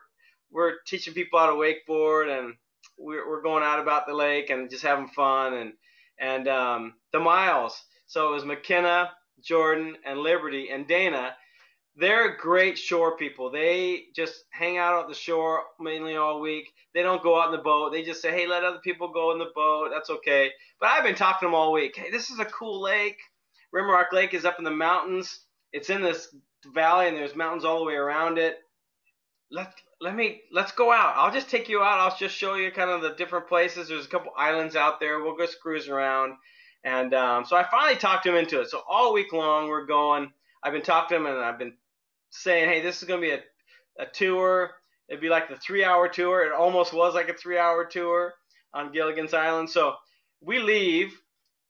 [0.51, 2.55] we're teaching people how to wakeboard and
[2.99, 5.73] we're, we're going out about the lake and just having fun and
[6.19, 7.81] and um, the miles.
[8.07, 9.11] So it was McKenna,
[9.43, 11.35] Jordan, and Liberty and Dana.
[11.97, 13.51] They're great shore people.
[13.51, 16.71] They just hang out at the shore mainly all week.
[16.95, 17.93] They don't go out in the boat.
[17.93, 19.91] They just say, "Hey, let other people go in the boat.
[19.93, 21.97] That's okay." But I've been talking to them all week.
[21.97, 23.19] Hey, this is a cool lake.
[23.75, 25.41] Rimrock Lake is up in the mountains.
[25.73, 26.35] It's in this
[26.67, 28.59] valley and there's mountains all the way around it.
[29.51, 31.15] Let let me let's go out.
[31.17, 31.99] I'll just take you out.
[31.99, 33.89] I'll just show you kind of the different places.
[33.89, 35.21] There's a couple islands out there.
[35.21, 36.35] We'll just cruise around.
[36.85, 38.71] And um, so I finally talked him into it.
[38.71, 40.33] So all week long we're going.
[40.63, 41.75] I've been talking to him and I've been
[42.31, 44.71] saying, hey, this is going to be a, a tour.
[45.09, 46.47] It'd be like the three hour tour.
[46.47, 48.35] It almost was like a three hour tour
[48.73, 49.69] on Gilligan's Island.
[49.69, 49.95] So
[50.41, 51.13] we leave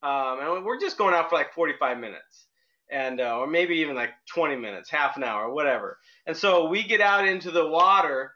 [0.03, 2.47] um, and we're just going out for like 45 minutes
[2.91, 5.99] and uh, or maybe even like 20 minutes, half an hour, whatever.
[6.27, 8.33] And so we get out into the water,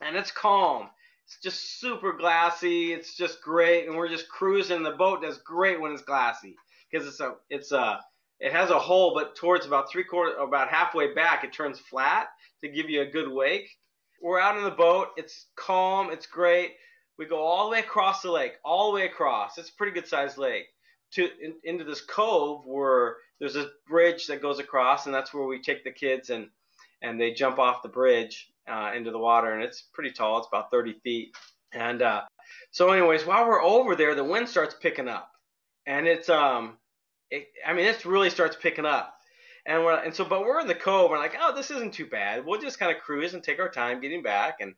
[0.00, 0.88] and it's calm.
[1.26, 2.92] It's just super glassy.
[2.92, 4.82] It's just great, and we're just cruising.
[4.82, 6.56] The boat does great when it's glassy
[6.90, 8.00] because it's a it's a
[8.40, 12.26] it has a hole, but towards about three quarter, about halfway back, it turns flat
[12.62, 13.68] to give you a good wake.
[14.20, 15.08] We're out in the boat.
[15.16, 16.10] It's calm.
[16.10, 16.72] It's great.
[17.18, 19.58] We go all the way across the lake, all the way across.
[19.58, 20.66] It's a pretty good sized lake
[21.12, 25.46] to in, into this cove where there's a bridge that goes across, and that's where
[25.46, 26.48] we take the kids and
[27.02, 30.38] and they jump off the bridge uh, into the water, and it's pretty tall.
[30.38, 31.34] It's about 30 feet.
[31.72, 32.22] And uh,
[32.70, 35.30] so, anyways, while we're over there, the wind starts picking up,
[35.86, 36.76] and it's um,
[37.30, 39.14] it, I mean, it really starts picking up.
[39.64, 41.10] And we're and so, but we're in the cove.
[41.10, 42.44] We're like, oh, this isn't too bad.
[42.44, 44.74] We'll just kind of cruise and take our time getting back, and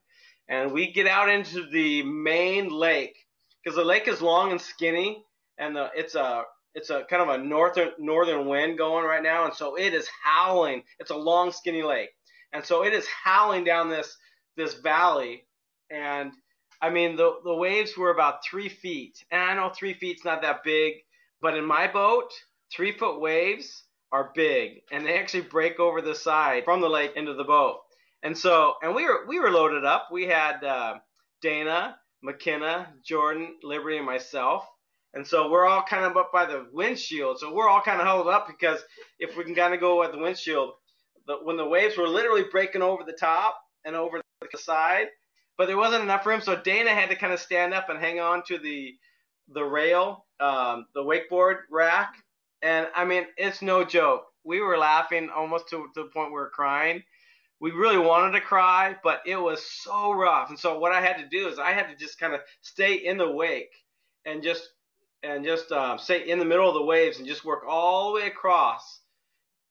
[0.48, 3.16] and we get out into the main lake
[3.62, 5.24] because the lake is long and skinny,
[5.58, 9.44] and the it's a it's a kind of a northern northern wind going right now,
[9.44, 10.82] and so it is howling.
[10.98, 12.10] It's a long, skinny lake,
[12.52, 14.16] and so it is howling down this
[14.56, 15.46] this valley,
[15.90, 16.32] and
[16.82, 20.42] I mean the the waves were about three feet, and I know three feet's not
[20.42, 20.94] that big,
[21.40, 22.30] but in my boat,
[22.74, 27.12] three foot waves are big, and they actually break over the side from the lake
[27.14, 27.80] into the boat,
[28.24, 30.08] and so and we were we were loaded up.
[30.10, 30.94] We had uh,
[31.40, 34.66] Dana, McKenna, Jordan, Liberty, and myself
[35.14, 37.38] and so we're all kind of up by the windshield.
[37.38, 38.80] So we're all kind of held up because
[39.18, 40.72] if we can kind of go at the windshield,
[41.26, 45.06] the, when the waves were literally breaking over the top and over the side,
[45.56, 46.40] but there wasn't enough room.
[46.40, 48.94] So Dana had to kind of stand up and hang on to the
[49.48, 52.14] the rail, um, the wakeboard rack.
[52.62, 54.24] And I mean, it's no joke.
[54.42, 57.02] We were laughing almost to, to the point we were crying.
[57.60, 60.48] We really wanted to cry, but it was so rough.
[60.48, 62.94] And so what I had to do is I had to just kind of stay
[62.94, 63.70] in the wake
[64.24, 64.66] and just
[65.24, 68.20] and just uh, stay in the middle of the waves and just work all the
[68.20, 69.00] way across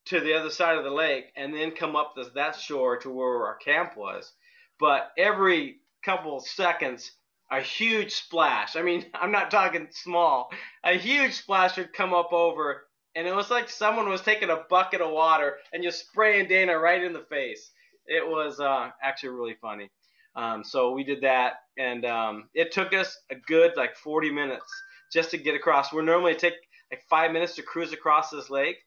[0.06, 3.10] to the other side of the lake and then come up this, that shore to
[3.10, 4.32] where our camp was.
[4.80, 7.12] But every couple seconds,
[7.52, 8.76] a huge splash.
[8.76, 10.50] I mean, I'm not talking small.
[10.84, 14.64] A huge splash would come up over, and it was like someone was taking a
[14.70, 17.72] bucket of water and just spraying Dana right in the face.
[18.06, 19.90] It was uh, actually really funny.
[20.36, 24.66] Um, so we did that, and um, it took us a good like 40 minutes
[25.14, 25.94] just to get across.
[25.94, 26.56] We're normally take
[26.92, 28.78] like five minutes to cruise across this lake.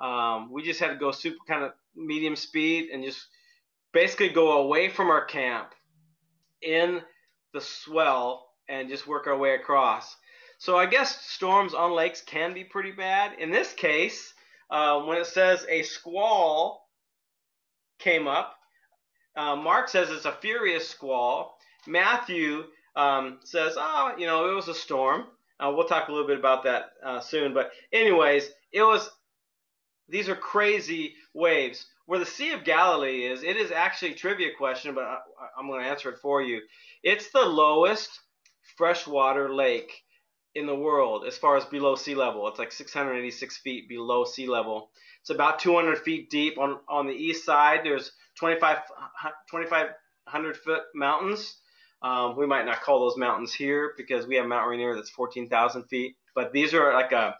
[0.00, 3.26] Um, we just had to go super kind of medium speed and just
[3.92, 5.74] basically go away from our camp
[6.62, 7.00] in
[7.52, 10.14] the swell and just work our way across.
[10.58, 13.38] So I guess storms on lakes can be pretty bad.
[13.38, 14.34] In this case,
[14.70, 16.88] uh, when it says a squall
[17.98, 18.54] came up,
[19.36, 21.56] uh, Mark says it's a furious squall.
[21.86, 22.64] Matthew
[22.96, 25.26] um, says, oh, you know, it was a storm.
[25.60, 27.54] Uh, we'll talk a little bit about that uh, soon.
[27.54, 29.10] But anyways, it was.
[30.08, 31.86] These are crazy waves.
[32.06, 35.18] Where the Sea of Galilee is, it is actually a trivia question, but I,
[35.58, 36.62] I'm going to answer it for you.
[37.02, 38.08] It's the lowest
[38.78, 39.92] freshwater lake
[40.54, 42.48] in the world as far as below sea level.
[42.48, 44.90] It's like 686 feet below sea level.
[45.20, 46.58] It's about 200 feet deep.
[46.58, 48.78] On on the east side, there's 25
[49.50, 51.58] 2,500 foot mountains.
[52.02, 55.84] Um, we might not call those mountains here because we have Mount Rainier that's 14,000
[55.84, 56.16] feet.
[56.34, 57.36] But these are like a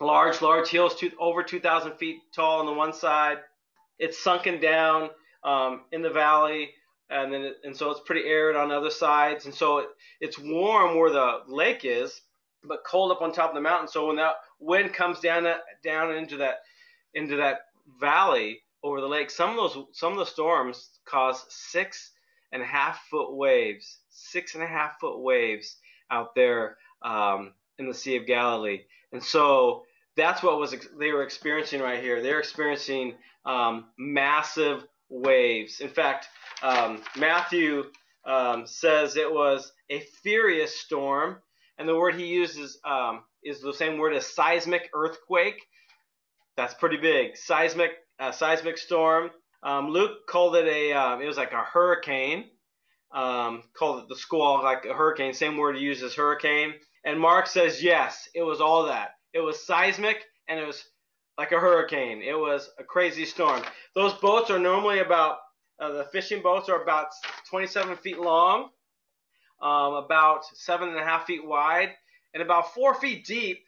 [0.00, 3.38] large, large hills, two, over 2,000 feet tall on the one side.
[3.98, 5.10] It's sunken down
[5.42, 6.70] um, in the valley,
[7.08, 9.88] and then it, and so it's pretty arid on the other sides, and so it,
[10.20, 12.20] it's warm where the lake is,
[12.64, 13.88] but cold up on top of the mountain.
[13.88, 15.46] So when that wind comes down
[15.82, 16.56] down into that
[17.14, 17.60] into that
[18.00, 22.10] valley over the lake, some of those some of the storms cause six
[22.52, 25.76] and a half foot waves, six and a half foot waves
[26.10, 28.82] out there um, in the Sea of Galilee.
[29.12, 29.84] And so
[30.16, 32.22] that's what was they were experiencing right here.
[32.22, 35.80] They're experiencing um, massive waves.
[35.80, 36.28] In fact,
[36.62, 37.84] um, Matthew
[38.24, 41.36] um, says it was a furious storm,
[41.78, 45.60] and the word he uses um, is the same word as seismic earthquake.
[46.56, 47.36] That's pretty big.
[47.36, 49.30] Seismic, uh, seismic storm.
[49.62, 52.44] Um, Luke called it a, uh, it was like a hurricane.
[53.12, 55.32] Um, called it the squall, like a hurricane.
[55.32, 56.74] Same word he as hurricane.
[57.04, 59.10] And Mark says yes, it was all that.
[59.32, 60.84] It was seismic and it was
[61.38, 62.22] like a hurricane.
[62.22, 63.62] It was a crazy storm.
[63.94, 65.38] Those boats are normally about
[65.78, 67.08] uh, the fishing boats are about
[67.50, 68.70] 27 feet long,
[69.62, 71.90] um, about seven and a half feet wide,
[72.34, 73.62] and about four feet deep.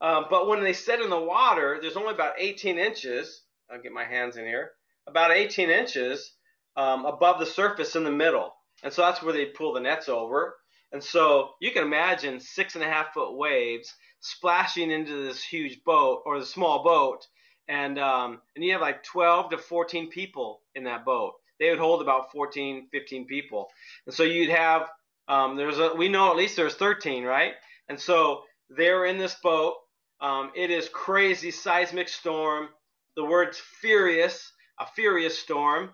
[0.00, 3.42] Um, but when they set in the water, there's only about 18 inches.
[3.70, 4.72] I'll get my hands in here.
[5.06, 6.32] About 18 inches
[6.76, 10.08] um, above the surface in the middle, and so that's where they pull the nets
[10.08, 10.56] over.
[10.92, 15.82] And so you can imagine six and a half foot waves splashing into this huge
[15.84, 17.26] boat or the small boat,
[17.68, 21.34] and um, and you have like 12 to 14 people in that boat.
[21.58, 23.68] They would hold about 14, 15 people,
[24.06, 24.88] and so you'd have
[25.28, 27.54] um, there's a we know at least there's 13, right?
[27.88, 29.74] And so they're in this boat.
[30.20, 32.68] Um, it is crazy seismic storm.
[33.16, 35.90] The word's furious, a furious storm.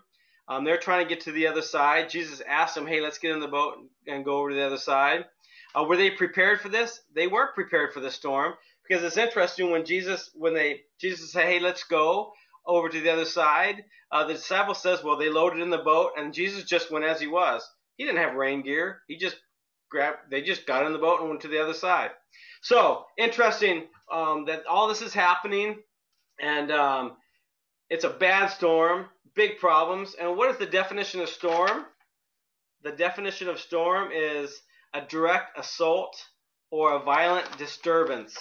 [0.47, 2.09] Um, they're trying to get to the other side.
[2.09, 3.77] Jesus asked them, "Hey, let's get in the boat
[4.07, 5.25] and go over to the other side."
[5.75, 7.01] Uh, were they prepared for this?
[7.13, 8.53] They weren't prepared for the storm
[8.87, 12.33] because it's interesting when Jesus when they Jesus said, "Hey, let's go
[12.65, 16.13] over to the other side." Uh, the disciple says, "Well, they loaded in the boat,
[16.17, 17.69] and Jesus just went as he was.
[17.97, 19.01] He didn't have rain gear.
[19.07, 19.37] He just
[19.89, 20.31] grabbed.
[20.31, 22.11] They just got in the boat and went to the other side."
[22.61, 25.83] So interesting um, that all this is happening,
[26.39, 27.17] and um,
[27.89, 30.15] it's a bad storm, big problems.
[30.19, 31.85] And what is the definition of storm?
[32.83, 34.61] The definition of storm is
[34.93, 36.17] a direct assault
[36.71, 38.35] or a violent disturbance.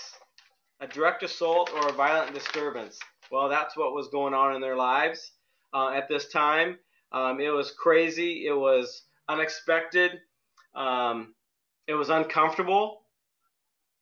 [0.81, 2.99] A direct assault or a violent disturbance.
[3.31, 5.33] Well, that's what was going on in their lives
[5.73, 6.79] uh, at this time.
[7.13, 8.47] Um, it was crazy.
[8.47, 10.13] It was unexpected.
[10.75, 11.35] Um,
[11.87, 13.03] it was uncomfortable.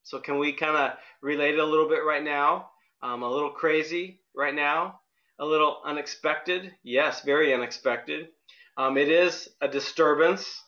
[0.03, 2.71] So, can we kind of relate it a little bit right now?
[3.03, 5.01] Um, a little crazy right now.
[5.39, 6.73] A little unexpected.
[6.83, 8.29] Yes, very unexpected.
[8.77, 10.63] Um, it is a disturbance.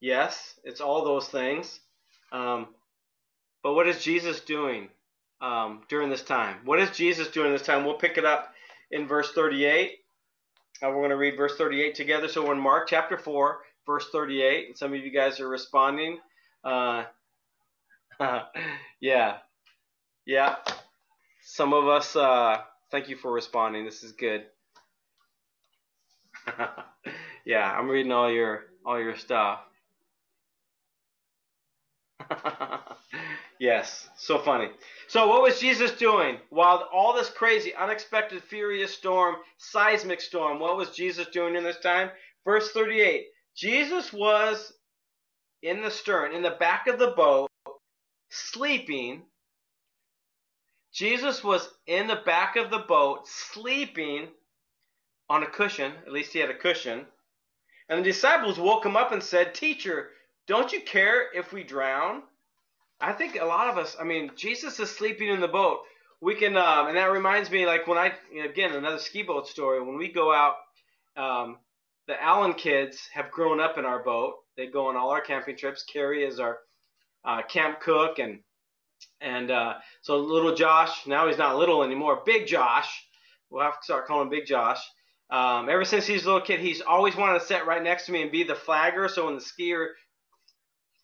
[0.00, 1.80] Yes, it's all those things.
[2.32, 2.68] Um,
[3.62, 4.88] but what is Jesus doing
[5.40, 6.58] um, during this time?
[6.64, 7.84] What is Jesus doing this time?
[7.84, 8.52] We'll pick it up
[8.90, 9.98] in verse 38.
[10.82, 12.28] Uh, we're going to read verse 38 together.
[12.28, 14.68] So in Mark chapter 4, verse 38.
[14.68, 16.18] And some of you guys are responding.
[16.62, 17.04] Uh,
[19.00, 19.38] yeah.
[20.26, 20.56] Yeah.
[21.42, 22.58] Some of us, uh,
[22.90, 23.84] thank you for responding.
[23.84, 24.44] This is good.
[27.44, 29.60] yeah, I'm reading all your all your stuff.
[33.60, 34.70] yes, so funny.
[35.08, 40.58] So, what was Jesus doing while all this crazy, unexpected, furious storm, seismic storm?
[40.60, 42.10] What was Jesus doing in this time?
[42.44, 43.26] Verse 38
[43.56, 44.72] Jesus was
[45.62, 47.48] in the stern, in the back of the boat,
[48.30, 49.22] sleeping.
[50.96, 54.28] Jesus was in the back of the boat, sleeping
[55.28, 55.92] on a cushion.
[56.06, 57.04] At least he had a cushion.
[57.90, 60.08] And the disciples woke him up and said, Teacher,
[60.46, 62.22] don't you care if we drown?
[62.98, 65.80] I think a lot of us, I mean, Jesus is sleeping in the boat.
[66.22, 69.82] We can, um, and that reminds me, like when I, again, another ski boat story.
[69.82, 70.54] When we go out,
[71.14, 71.58] um,
[72.08, 74.36] the Allen kids have grown up in our boat.
[74.56, 75.84] They go on all our camping trips.
[75.84, 76.56] Carrie is our
[77.22, 78.40] uh, camp cook, and
[79.20, 81.06] and uh, so little Josh.
[81.06, 82.22] Now he's not little anymore.
[82.24, 82.88] Big Josh.
[83.50, 84.80] We'll have to start calling him Big Josh.
[85.30, 88.12] Um, ever since he's a little kid, he's always wanted to sit right next to
[88.12, 89.08] me and be the flagger.
[89.08, 89.88] So when the skier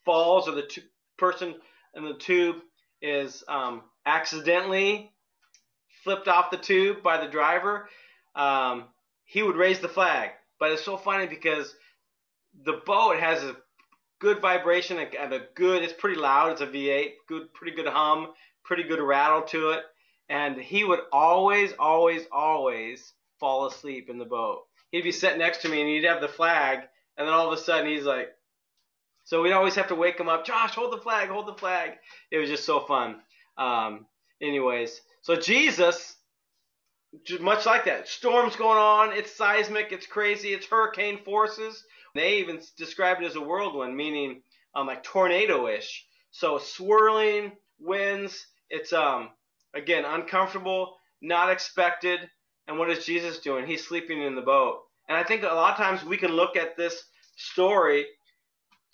[0.04, 0.82] falls or the t-
[1.18, 1.54] person
[1.94, 2.56] in the tube
[3.00, 5.10] is um, accidentally
[6.04, 7.88] flipped off the tube by the driver,
[8.34, 8.84] um,
[9.24, 10.30] he would raise the flag.
[10.58, 11.74] But it's so funny because
[12.64, 13.56] the boat has a
[14.22, 15.82] good vibration and a good.
[15.82, 16.52] It's pretty loud.
[16.52, 18.28] It's a V8, good, pretty good hum,
[18.64, 19.82] pretty good rattle to it.
[20.28, 24.62] And he would always, always, always fall asleep in the boat.
[24.92, 26.78] He'd be sitting next to me and he'd have the flag,
[27.18, 28.28] and then all of a sudden he's like,
[29.24, 30.46] so we'd always have to wake him up.
[30.46, 31.92] Josh, hold the flag, hold the flag.
[32.30, 33.16] It was just so fun.
[33.58, 34.06] Um,
[34.40, 36.16] anyways, so Jesus,
[37.40, 39.12] much like that, storms going on.
[39.12, 39.90] It's seismic.
[39.90, 40.52] It's crazy.
[40.52, 41.84] It's hurricane forces.
[42.14, 44.42] They even describe it as a whirlwind, meaning
[44.74, 46.06] um, like tornado-ish.
[46.30, 48.46] So swirling winds.
[48.70, 49.30] It's um
[49.74, 52.20] again uncomfortable, not expected.
[52.68, 53.66] And what is Jesus doing?
[53.66, 54.80] He's sleeping in the boat.
[55.08, 57.02] And I think a lot of times we can look at this
[57.36, 58.06] story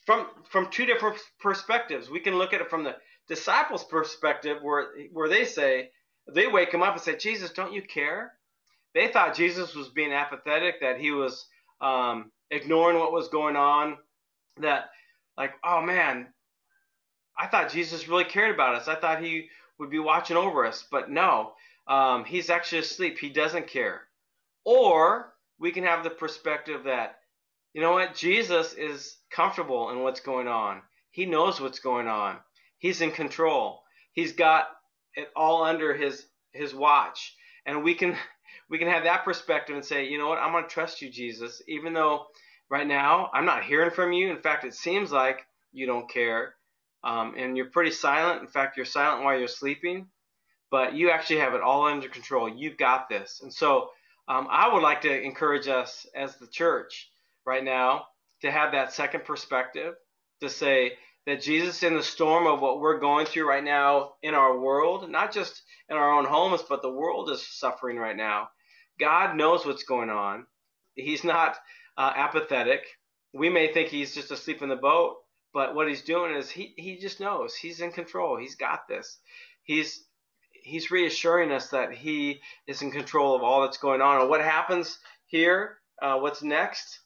[0.06, 2.10] from from two different perspectives.
[2.10, 2.96] We can look at it from the
[3.28, 5.90] disciples' perspective, where where they say
[6.32, 8.32] they wake him up and say, "Jesus, don't you care?"
[8.94, 11.46] They thought Jesus was being apathetic, that he was
[11.80, 13.96] um, ignoring what was going on.
[14.60, 14.90] That
[15.36, 16.26] like, oh man,
[17.38, 18.88] I thought Jesus really cared about us.
[18.88, 21.52] I thought he would be watching over us, but no,
[21.86, 23.18] um, he's actually asleep.
[23.18, 24.02] He doesn't care.
[24.64, 27.16] Or we can have the perspective that
[27.74, 28.14] you know what?
[28.14, 30.82] Jesus is comfortable in what's going on.
[31.10, 32.38] He knows what's going on.
[32.78, 33.82] He's in control.
[34.12, 34.68] He's got
[35.14, 37.34] it all under his his watch.
[37.66, 38.16] And we can
[38.70, 40.38] we can have that perspective and say, you know what?
[40.38, 42.26] I'm going to trust you, Jesus, even though
[42.70, 44.30] right now I'm not hearing from you.
[44.30, 46.54] In fact, it seems like you don't care.
[47.04, 48.42] Um, and you're pretty silent.
[48.42, 50.08] In fact, you're silent while you're sleeping,
[50.70, 52.48] but you actually have it all under control.
[52.48, 53.40] You've got this.
[53.42, 53.90] And so
[54.26, 57.08] um, I would like to encourage us as the church
[57.46, 58.06] right now
[58.42, 59.94] to have that second perspective
[60.40, 60.92] to say
[61.26, 65.10] that Jesus in the storm of what we're going through right now in our world,
[65.10, 68.48] not just in our own homes, but the world is suffering right now.
[68.98, 70.46] God knows what's going on.
[70.94, 71.56] He's not
[71.96, 72.82] uh, apathetic.
[73.32, 75.16] We may think he's just asleep in the boat,
[75.52, 78.36] but what he's doing is he, he just knows he's in control.
[78.36, 79.18] He's got this.
[79.62, 80.04] He's
[80.62, 84.20] he's reassuring us that he is in control of all that's going on.
[84.20, 85.78] And what happens here?
[86.02, 87.00] Uh, what's next?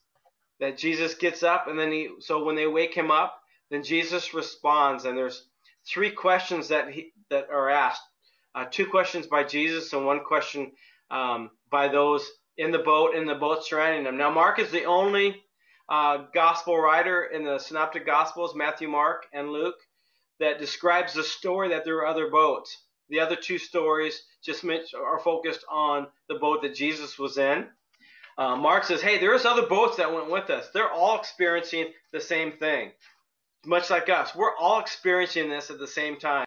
[0.63, 3.37] that Jesus gets up and then he so when they wake him up,
[3.69, 5.47] then Jesus responds and there's
[5.85, 8.01] three questions that he that are asked.
[8.55, 10.71] Uh, two questions by Jesus and one question
[11.11, 12.23] um, by those
[12.55, 14.15] in the boat in the boat surrounding them.
[14.15, 15.43] Now Mark is the only
[15.89, 19.79] uh, gospel writer in the synoptic gospels, Matthew, Mark, and Luke,
[20.39, 22.77] that describes the story that there were other boats.
[23.09, 27.65] The other two stories just are focused on the boat that Jesus was in.
[28.37, 30.69] Uh, Mark says, hey, there's other boats that went with us.
[30.73, 32.91] They're all experiencing the same thing,
[33.65, 34.35] much like us.
[34.35, 36.45] We're all experiencing this at the same time.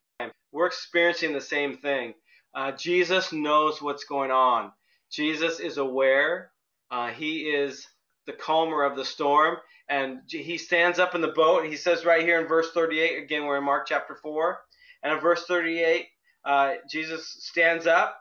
[0.52, 2.14] We're experiencing the same thing.
[2.54, 4.72] Uh, Jesus knows what's going on.
[5.10, 6.50] Jesus is aware.
[6.90, 7.86] Uh, he is
[8.26, 9.56] the calmer of the storm.
[9.88, 11.66] And he stands up in the boat.
[11.66, 14.58] He says right here in verse 38, again, we're in Mark chapter 4.
[15.02, 16.06] And in verse 38,
[16.44, 18.16] uh, Jesus stands up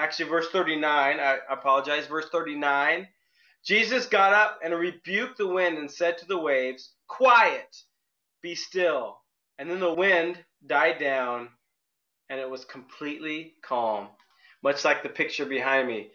[0.00, 3.06] actually verse 39, I apologize, verse 39.
[3.64, 7.76] Jesus got up and rebuked the wind and said to the waves, Quiet,
[8.42, 9.18] be still.
[9.58, 11.48] And then the wind died down
[12.30, 14.08] and it was completely calm,
[14.62, 16.10] much like the picture behind me.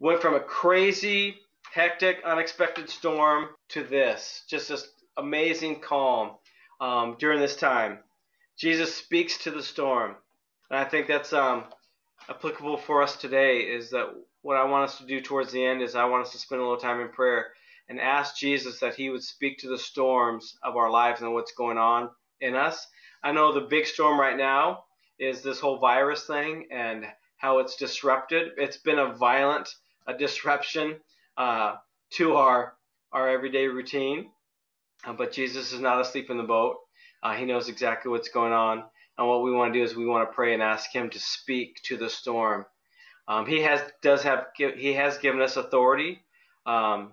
[0.00, 1.36] Went from a crazy,
[1.72, 6.32] hectic, unexpected storm to this, just this amazing calm
[6.80, 7.98] um, during this time.
[8.56, 10.16] Jesus speaks to the storm.
[10.70, 11.64] And I think that's um,
[12.28, 14.08] applicable for us today is that
[14.42, 16.60] what I want us to do towards the end is I want us to spend
[16.60, 17.46] a little time in prayer
[17.88, 21.52] and ask Jesus that he would speak to the storms of our lives and what's
[21.52, 22.86] going on in us.
[23.22, 24.84] I know the big storm right now
[25.18, 27.06] is this whole virus thing and
[27.44, 28.52] how it's disrupted.
[28.56, 29.68] It's been a violent
[30.06, 30.96] a disruption
[31.36, 31.74] uh,
[32.14, 32.72] to our
[33.12, 34.30] our everyday routine.
[35.06, 36.76] Uh, but Jesus is not asleep in the boat.
[37.22, 38.82] Uh, he knows exactly what's going on.
[39.18, 41.20] And what we want to do is we want to pray and ask Him to
[41.20, 42.64] speak to the storm.
[43.28, 46.22] Um, he has does have He has given us authority
[46.64, 47.12] um,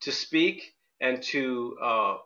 [0.00, 2.16] to speak and to, uh,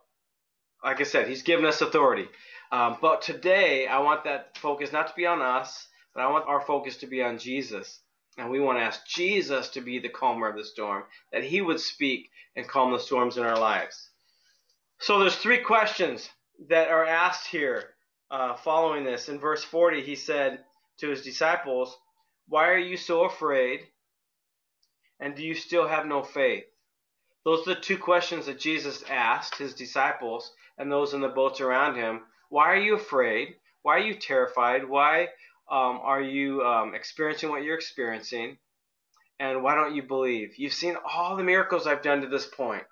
[0.82, 2.28] like I said, He's given us authority.
[2.72, 6.48] Um, but today, I want that focus not to be on us, but I want
[6.48, 8.00] our focus to be on Jesus.
[8.38, 11.60] And we want to ask Jesus to be the calmer of the storm, that He
[11.60, 14.10] would speak and calm the storms in our lives.
[15.00, 16.30] So there's three questions
[16.68, 17.90] that are asked here
[18.30, 19.28] uh, following this.
[19.28, 20.64] In verse 40, he said
[20.98, 21.96] to his disciples,
[22.48, 23.80] Why are you so afraid?
[25.20, 26.64] And do you still have no faith?
[27.44, 31.60] Those are the two questions that Jesus asked his disciples and those in the boats
[31.60, 32.22] around him.
[32.48, 33.56] Why are you afraid?
[33.82, 34.88] Why are you terrified?
[34.88, 35.28] Why
[35.72, 38.58] um, are you um, experiencing what you're experiencing?
[39.40, 40.50] And why don't you believe?
[40.58, 42.84] You've seen all the miracles I've done to this point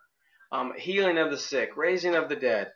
[0.51, 2.73] um, healing of the sick, raising of the dead,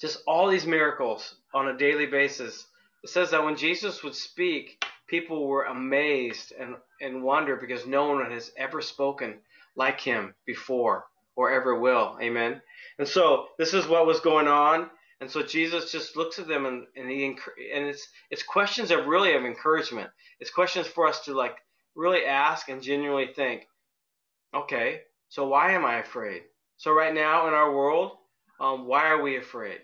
[0.00, 2.66] just all these miracles on a daily basis.
[3.04, 8.08] It says that when Jesus would speak, people were amazed and, and wonder because no
[8.08, 9.38] one has ever spoken
[9.76, 11.06] like him before
[11.36, 12.18] or ever will.
[12.20, 12.60] Amen.
[12.98, 14.90] And so this is what was going on.
[15.20, 19.06] And so Jesus just looks at them and, and he and it's it's questions that
[19.06, 20.10] really have encouragement.
[20.38, 21.56] It's questions for us to like
[21.94, 23.66] really ask and genuinely think,
[24.54, 26.42] okay, so why am I afraid?
[26.78, 28.12] So right now in our world,
[28.60, 29.80] um, why are we afraid?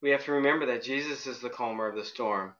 [0.00, 2.54] We have to remember that Jesus is the calmer of the storm.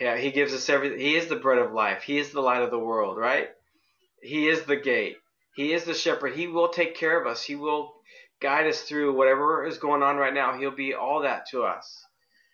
[0.00, 1.00] Yeah, he gives us everything.
[1.00, 2.02] He is the bread of life.
[2.02, 3.48] He is the light of the world, right?
[4.22, 5.16] He is the gate.
[5.56, 6.34] He is the shepherd.
[6.34, 7.42] He will take care of us.
[7.42, 7.94] He will
[8.40, 10.56] guide us through whatever is going on right now.
[10.56, 12.04] He'll be all that to us.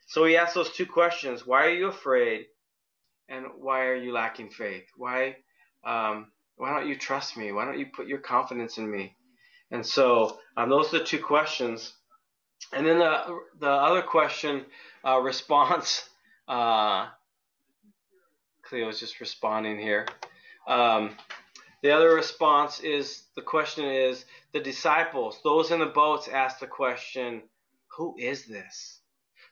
[0.08, 2.46] So he asks those two questions: Why are you afraid?
[3.28, 4.84] And why are you lacking faith?
[4.96, 5.36] Why,
[5.84, 7.50] um, why don't you trust me?
[7.50, 9.16] Why don't you put your confidence in me?
[9.72, 11.92] And so um, those are the two questions.
[12.72, 14.64] And then the the other question
[15.04, 16.08] uh, response.
[16.48, 17.08] Uh,
[18.62, 20.06] Cleo's just responding here.
[20.66, 21.16] Um,
[21.82, 26.66] the other response is the question is the disciples, those in the boats, ask the
[26.66, 27.42] question,
[27.96, 29.00] "Who is this?"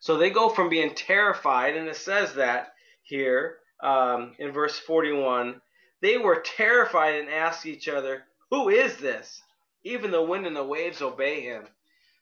[0.00, 5.60] So they go from being terrified, and it says that here um, in verse 41,
[6.00, 9.42] they were terrified and asked each other, "Who is this?"
[9.82, 11.68] Even the wind and the waves obey him.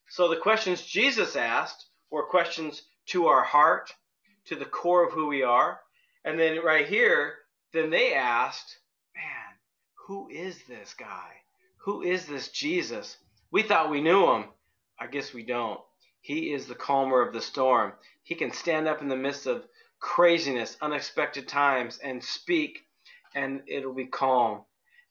[0.08, 3.94] So the questions Jesus asked were questions to our heart,
[4.46, 5.80] to the core of who we are.
[6.24, 7.38] And then right here,
[7.72, 8.78] then they asked,
[10.06, 11.30] who is this guy?
[11.84, 13.16] Who is this Jesus?
[13.52, 14.46] We thought we knew him.
[14.98, 15.80] I guess we don't.
[16.20, 17.92] He is the calmer of the storm.
[18.24, 19.64] He can stand up in the midst of
[20.00, 22.80] craziness, unexpected times, and speak,
[23.34, 24.62] and it'll be calm.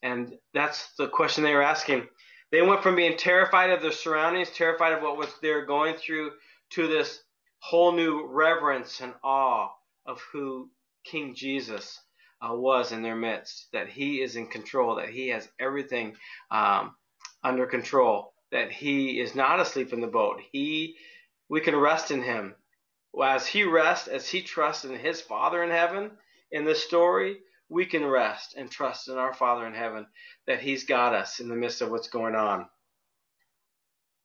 [0.04, 2.08] And that's the question they were asking.
[2.52, 6.32] They went from being terrified of their surroundings, terrified of what was they're going through,
[6.72, 7.22] to this
[7.60, 9.70] whole new reverence and awe
[10.06, 10.70] of who
[11.06, 12.00] King Jesus
[12.42, 13.68] uh, was in their midst.
[13.74, 14.96] That He is in control.
[14.96, 16.16] That He has everything
[16.50, 16.96] um,
[17.44, 18.34] under control.
[18.52, 20.42] That He is not asleep in the boat.
[20.52, 20.96] He,
[21.50, 22.56] we can rest in Him.
[23.22, 26.12] As He rests, as He trusts in His Father in heaven,
[26.52, 27.38] in this story,
[27.70, 30.06] we can rest and trust in our Father in heaven
[30.48, 32.68] that He's got us in the midst of what's going on.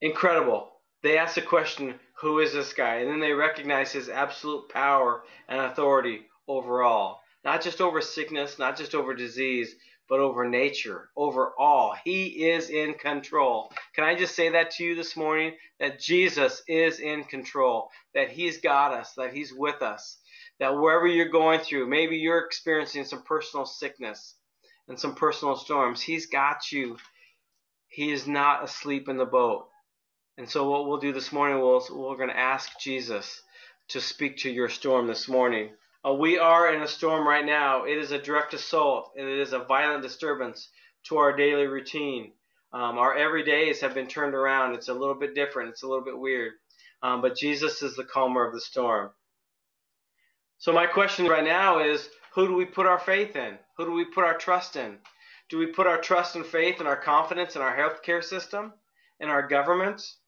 [0.01, 0.73] Incredible.
[1.03, 2.97] They ask the question, Who is this guy?
[2.97, 7.23] And then they recognize His absolute power and authority over all.
[7.47, 9.73] Not just over sickness, not just over disease,
[10.09, 11.95] but over nature, over all.
[12.05, 13.73] He is in control.
[13.95, 15.53] Can I just say that to you this morning?
[15.79, 20.19] That Jesus is in control, that He's got us, that He's with us,
[20.59, 24.35] that wherever you're going through, maybe you're experiencing some personal sickness
[24.89, 26.97] and some personal storms, He's got you.
[27.87, 29.69] He is not asleep in the boat.
[30.37, 33.41] And so, what we'll do this morning, we'll, we're going to ask Jesus
[33.91, 35.71] to speak to your storm this morning.
[36.07, 37.85] Uh, we are in a storm right now.
[37.85, 40.69] It is a direct assault, and it is a violent disturbance
[41.09, 42.33] to our daily routine.
[42.73, 44.75] Um, our everydays have been turned around.
[44.75, 45.71] It's a little bit different.
[45.71, 46.53] It's a little bit weird.
[47.03, 49.11] Um, but Jesus is the calmer of the storm.
[50.59, 53.59] So my question right now is who do we put our faith in?
[53.77, 54.99] Who do we put our trust in?
[55.49, 58.73] Do we put our trust and faith and our confidence in our healthcare system,
[59.21, 60.19] in our governments,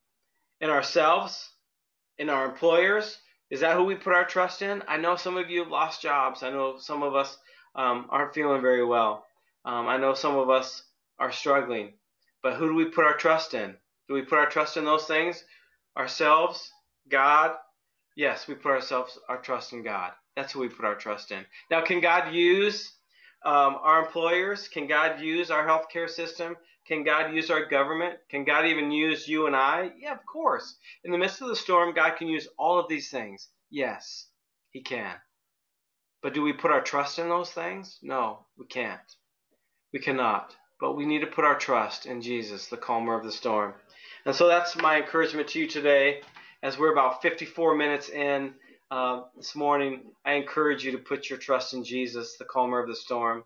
[0.60, 1.50] in ourselves,
[2.18, 3.16] in our employers?
[3.50, 4.82] Is that who we put our trust in?
[4.88, 6.42] I know some of you have lost jobs.
[6.42, 7.36] I know some of us
[7.74, 9.24] um, aren't feeling very well.
[9.64, 10.82] Um, I know some of us
[11.18, 11.94] are struggling.
[12.42, 13.74] But who do we put our trust in?
[14.08, 15.42] Do we put our trust in those things?
[15.96, 16.70] Ourselves,
[17.08, 17.56] God,
[18.18, 20.10] Yes, we put ourselves our trust in God.
[20.34, 21.46] That's who we put our trust in.
[21.70, 22.92] Now, can God use
[23.44, 24.66] um, our employers?
[24.66, 26.56] Can God use our healthcare system?
[26.88, 28.18] Can God use our government?
[28.30, 29.92] Can God even use you and I?
[29.98, 30.76] Yeah, of course.
[31.04, 33.48] In the midst of the storm, God can use all of these things.
[33.70, 34.26] Yes,
[34.70, 35.14] He can.
[36.22, 37.98] But do we put our trust in those things?
[38.02, 39.00] No, we can't.
[39.92, 40.56] We cannot.
[40.80, 43.74] But we need to put our trust in Jesus, the calmer of the storm.
[44.24, 46.22] And so that's my encouragement to you today
[46.62, 48.54] as we're about 54 minutes in
[48.90, 52.88] uh, this morning, I encourage you to put your trust in Jesus, the calmer of
[52.88, 53.44] the storm.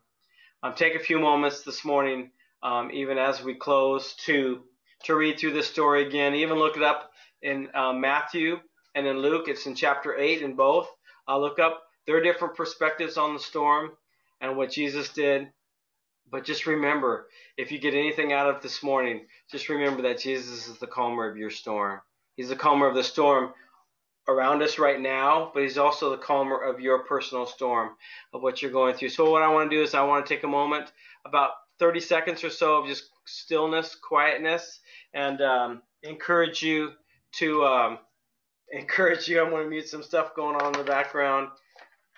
[0.62, 2.30] Um, take a few moments this morning,
[2.62, 4.62] um, even as we close, to
[5.04, 6.34] to read through this story again.
[6.34, 7.10] Even look it up
[7.42, 8.58] in uh, Matthew
[8.94, 9.48] and in Luke.
[9.48, 10.88] It's in chapter 8 in both.
[11.26, 13.90] I'll look up their different perspectives on the storm
[14.40, 15.48] and what Jesus did.
[16.30, 20.68] But just remember, if you get anything out of this morning, just remember that Jesus
[20.68, 22.00] is the calmer of your storm.
[22.36, 23.52] He's the calmer of the storm
[24.28, 27.90] around us right now, but he's also the calmer of your personal storm
[28.32, 29.10] of what you're going through.
[29.10, 30.90] So what I want to do is I want to take a moment,
[31.24, 34.80] about 30 seconds or so of just stillness, quietness,
[35.14, 36.90] and um, encourage you
[37.32, 37.98] to um,
[38.72, 39.40] encourage you.
[39.42, 41.48] I'm going to mute some stuff going on in the background.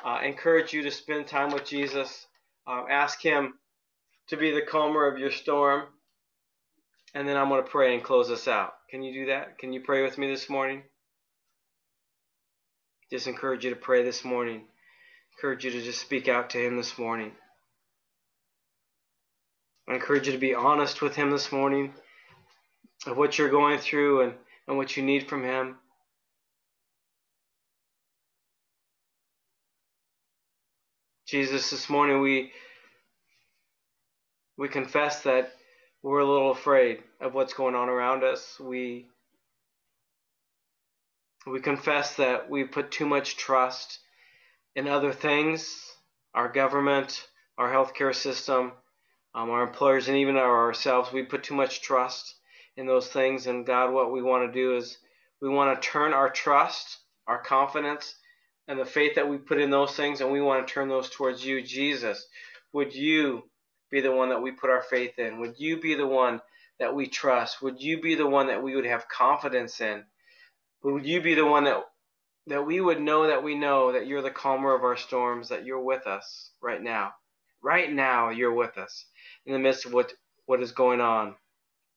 [0.05, 2.27] Uh, encourage you to spend time with Jesus.
[2.67, 3.55] Uh, ask Him
[4.29, 5.85] to be the calmer of your storm.
[7.15, 8.75] And then I'm going to pray and close us out.
[8.91, 9.59] Can you do that?
[9.59, 10.83] Can you pray with me this morning?
[13.11, 14.65] Just encourage you to pray this morning.
[15.37, 17.33] Encourage you to just speak out to Him this morning.
[19.89, 21.93] I encourage you to be honest with Him this morning
[23.07, 24.35] of what you're going through and,
[24.67, 25.77] and what you need from Him.
[31.27, 32.53] Jesus, this morning we
[34.57, 35.53] we confess that
[36.03, 38.59] we're a little afraid of what's going on around us.
[38.61, 39.09] We
[41.47, 43.99] we confess that we put too much trust
[44.75, 45.77] in other things,
[46.35, 47.27] our government,
[47.59, 48.73] our healthcare system,
[49.35, 51.13] um, our employers, and even our, ourselves.
[51.13, 52.35] We put too much trust
[52.77, 53.47] in those things.
[53.47, 54.97] And God, what we want to do is
[55.41, 58.15] we want to turn our trust, our confidence,
[58.69, 61.11] and the faith that we put in those things, and we want to turn those
[61.11, 62.27] towards you, Jesus.
[62.73, 63.43] Would you
[63.91, 65.41] be the one that we put our faith in?
[65.41, 66.41] Would you be the one
[66.81, 67.63] that we trust?
[67.63, 70.05] Would you be the one that we would have confidence in?
[70.83, 71.83] Would you be the one that
[72.47, 75.65] that we would know that we know that you're the calmer of our storms, that
[75.65, 77.13] you're with us right now.
[77.65, 79.07] Right now you're with us
[79.47, 80.13] in the midst of what
[80.45, 81.35] what is going on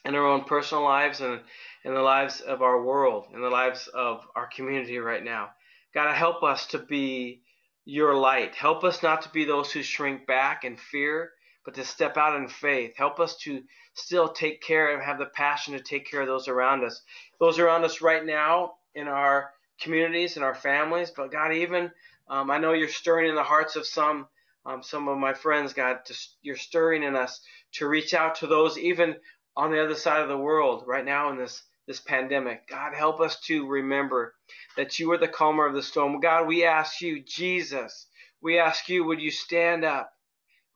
[0.06, 1.42] in our own personal lives and
[1.84, 5.50] in the lives of our world, in the lives of our community right now.
[5.94, 7.42] God, help us to be
[7.84, 8.56] your light.
[8.56, 11.32] Help us not to be those who shrink back in fear,
[11.66, 12.94] but to step out in faith.
[12.96, 13.62] Help us to
[13.94, 17.02] still take care and have the passion to take care of those around us.
[17.42, 19.52] Those around us right now in our
[19.82, 21.92] communities and our families, but God, even
[22.30, 24.28] um, I know you're stirring in the hearts of some
[24.68, 27.42] um, some of my friends, God, to, you're stirring in us
[27.74, 29.16] to reach out to those even
[29.56, 32.68] on the other side of the world right now in this this pandemic.
[32.68, 34.36] God, help us to remember
[34.76, 36.20] that you are the calmer of the storm.
[36.20, 38.08] God, we ask you, Jesus,
[38.42, 40.12] we ask you, would you stand up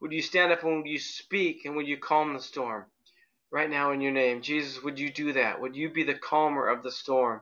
[0.02, 2.86] would you stand up and would you speak and would you calm the storm?
[3.52, 5.62] Right now, in your name, Jesus, would you do that?
[5.62, 7.42] Would you be the calmer of the storm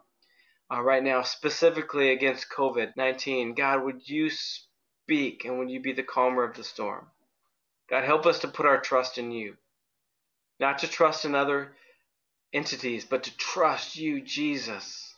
[0.70, 3.54] uh, right now, specifically against COVID 19?
[3.56, 4.69] God, would you speak
[5.10, 7.08] and would you be the calmer of the storm?
[7.90, 9.58] God, help us to put our trust in you,
[10.60, 11.72] not to trust in other
[12.54, 15.16] entities, but to trust you, Jesus,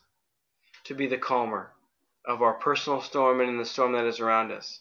[0.86, 1.72] to be the calmer
[2.26, 4.80] of our personal storm and in the storm that is around us.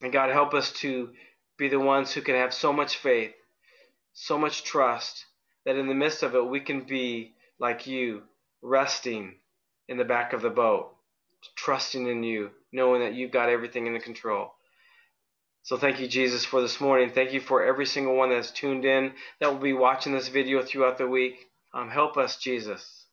[0.00, 1.10] And God, help us to
[1.56, 3.34] be the ones who can have so much faith,
[4.12, 5.24] so much trust,
[5.64, 8.22] that in the midst of it, we can be like you,
[8.60, 9.36] resting
[9.88, 10.92] in the back of the boat,
[11.54, 14.54] trusting in you, knowing that you've got everything in the control.
[15.64, 17.10] So thank you, Jesus, for this morning.
[17.10, 20.62] Thank you for every single one that's tuned in, that will be watching this video
[20.62, 21.36] throughout the week.
[21.72, 23.06] Um, help us, Jesus,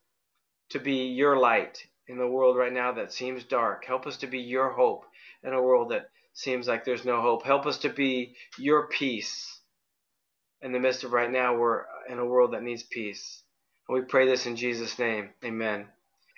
[0.69, 3.85] to be your light in the world right now that seems dark.
[3.85, 5.05] Help us to be your hope
[5.43, 7.43] in a world that seems like there's no hope.
[7.43, 9.59] Help us to be your peace
[10.61, 11.55] in the midst of right now.
[11.55, 13.43] We're in a world that needs peace.
[13.87, 15.29] And we pray this in Jesus' name.
[15.43, 15.87] Amen.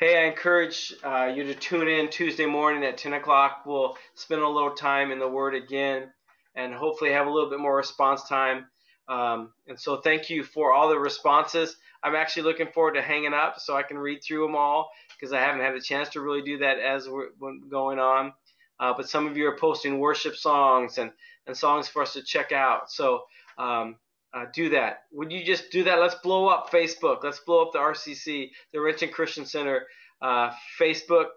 [0.01, 3.61] Hey, I encourage uh, you to tune in Tuesday morning at 10 o'clock.
[3.67, 6.09] We'll spend a little time in the Word again
[6.55, 8.65] and hopefully have a little bit more response time.
[9.07, 11.75] Um, and so, thank you for all the responses.
[12.01, 15.33] I'm actually looking forward to hanging up so I can read through them all because
[15.33, 17.29] I haven't had a chance to really do that as we're
[17.69, 18.33] going on
[18.81, 21.11] uh, but some of you are posting worship songs and,
[21.45, 22.91] and songs for us to check out.
[22.91, 23.21] So
[23.59, 23.95] um,
[24.34, 25.03] uh, do that.
[25.11, 25.99] Would you just do that?
[25.99, 27.23] Let's blow up Facebook.
[27.23, 29.86] Let's blow up the RCC, the Renton Christian Center
[30.21, 31.27] uh, Facebook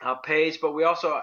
[0.00, 0.58] uh, page.
[0.60, 1.20] But we also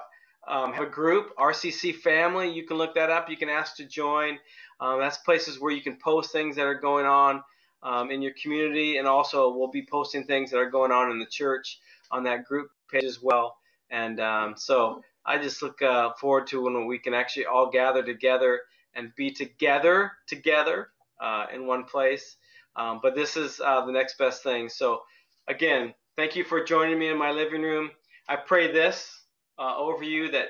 [0.47, 2.51] um, have a group, RCC Family.
[2.51, 3.29] You can look that up.
[3.29, 4.37] You can ask to join.
[4.79, 7.43] Um, that's places where you can post things that are going on
[7.83, 11.19] um, in your community, and also we'll be posting things that are going on in
[11.19, 11.79] the church
[12.11, 13.57] on that group page as well.
[13.89, 18.03] And um, so I just look uh, forward to when we can actually all gather
[18.03, 18.61] together
[18.95, 20.89] and be together together
[21.19, 22.37] uh, in one place.
[22.75, 24.69] Um, but this is uh, the next best thing.
[24.69, 25.01] So
[25.47, 27.91] again, thank you for joining me in my living room.
[28.27, 29.11] I pray this
[29.57, 30.47] uh, over you that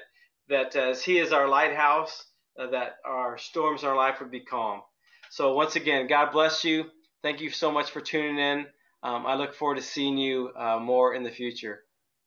[0.50, 2.26] that as He is our lighthouse,
[2.60, 4.82] uh, that our storms in our life would be calm.
[5.30, 6.86] So once again, God bless you.
[7.22, 8.66] Thank you so much for tuning in.
[9.04, 11.84] Um, I look forward to seeing you uh, more in the future.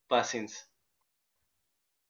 [0.09, 0.65] Blessings.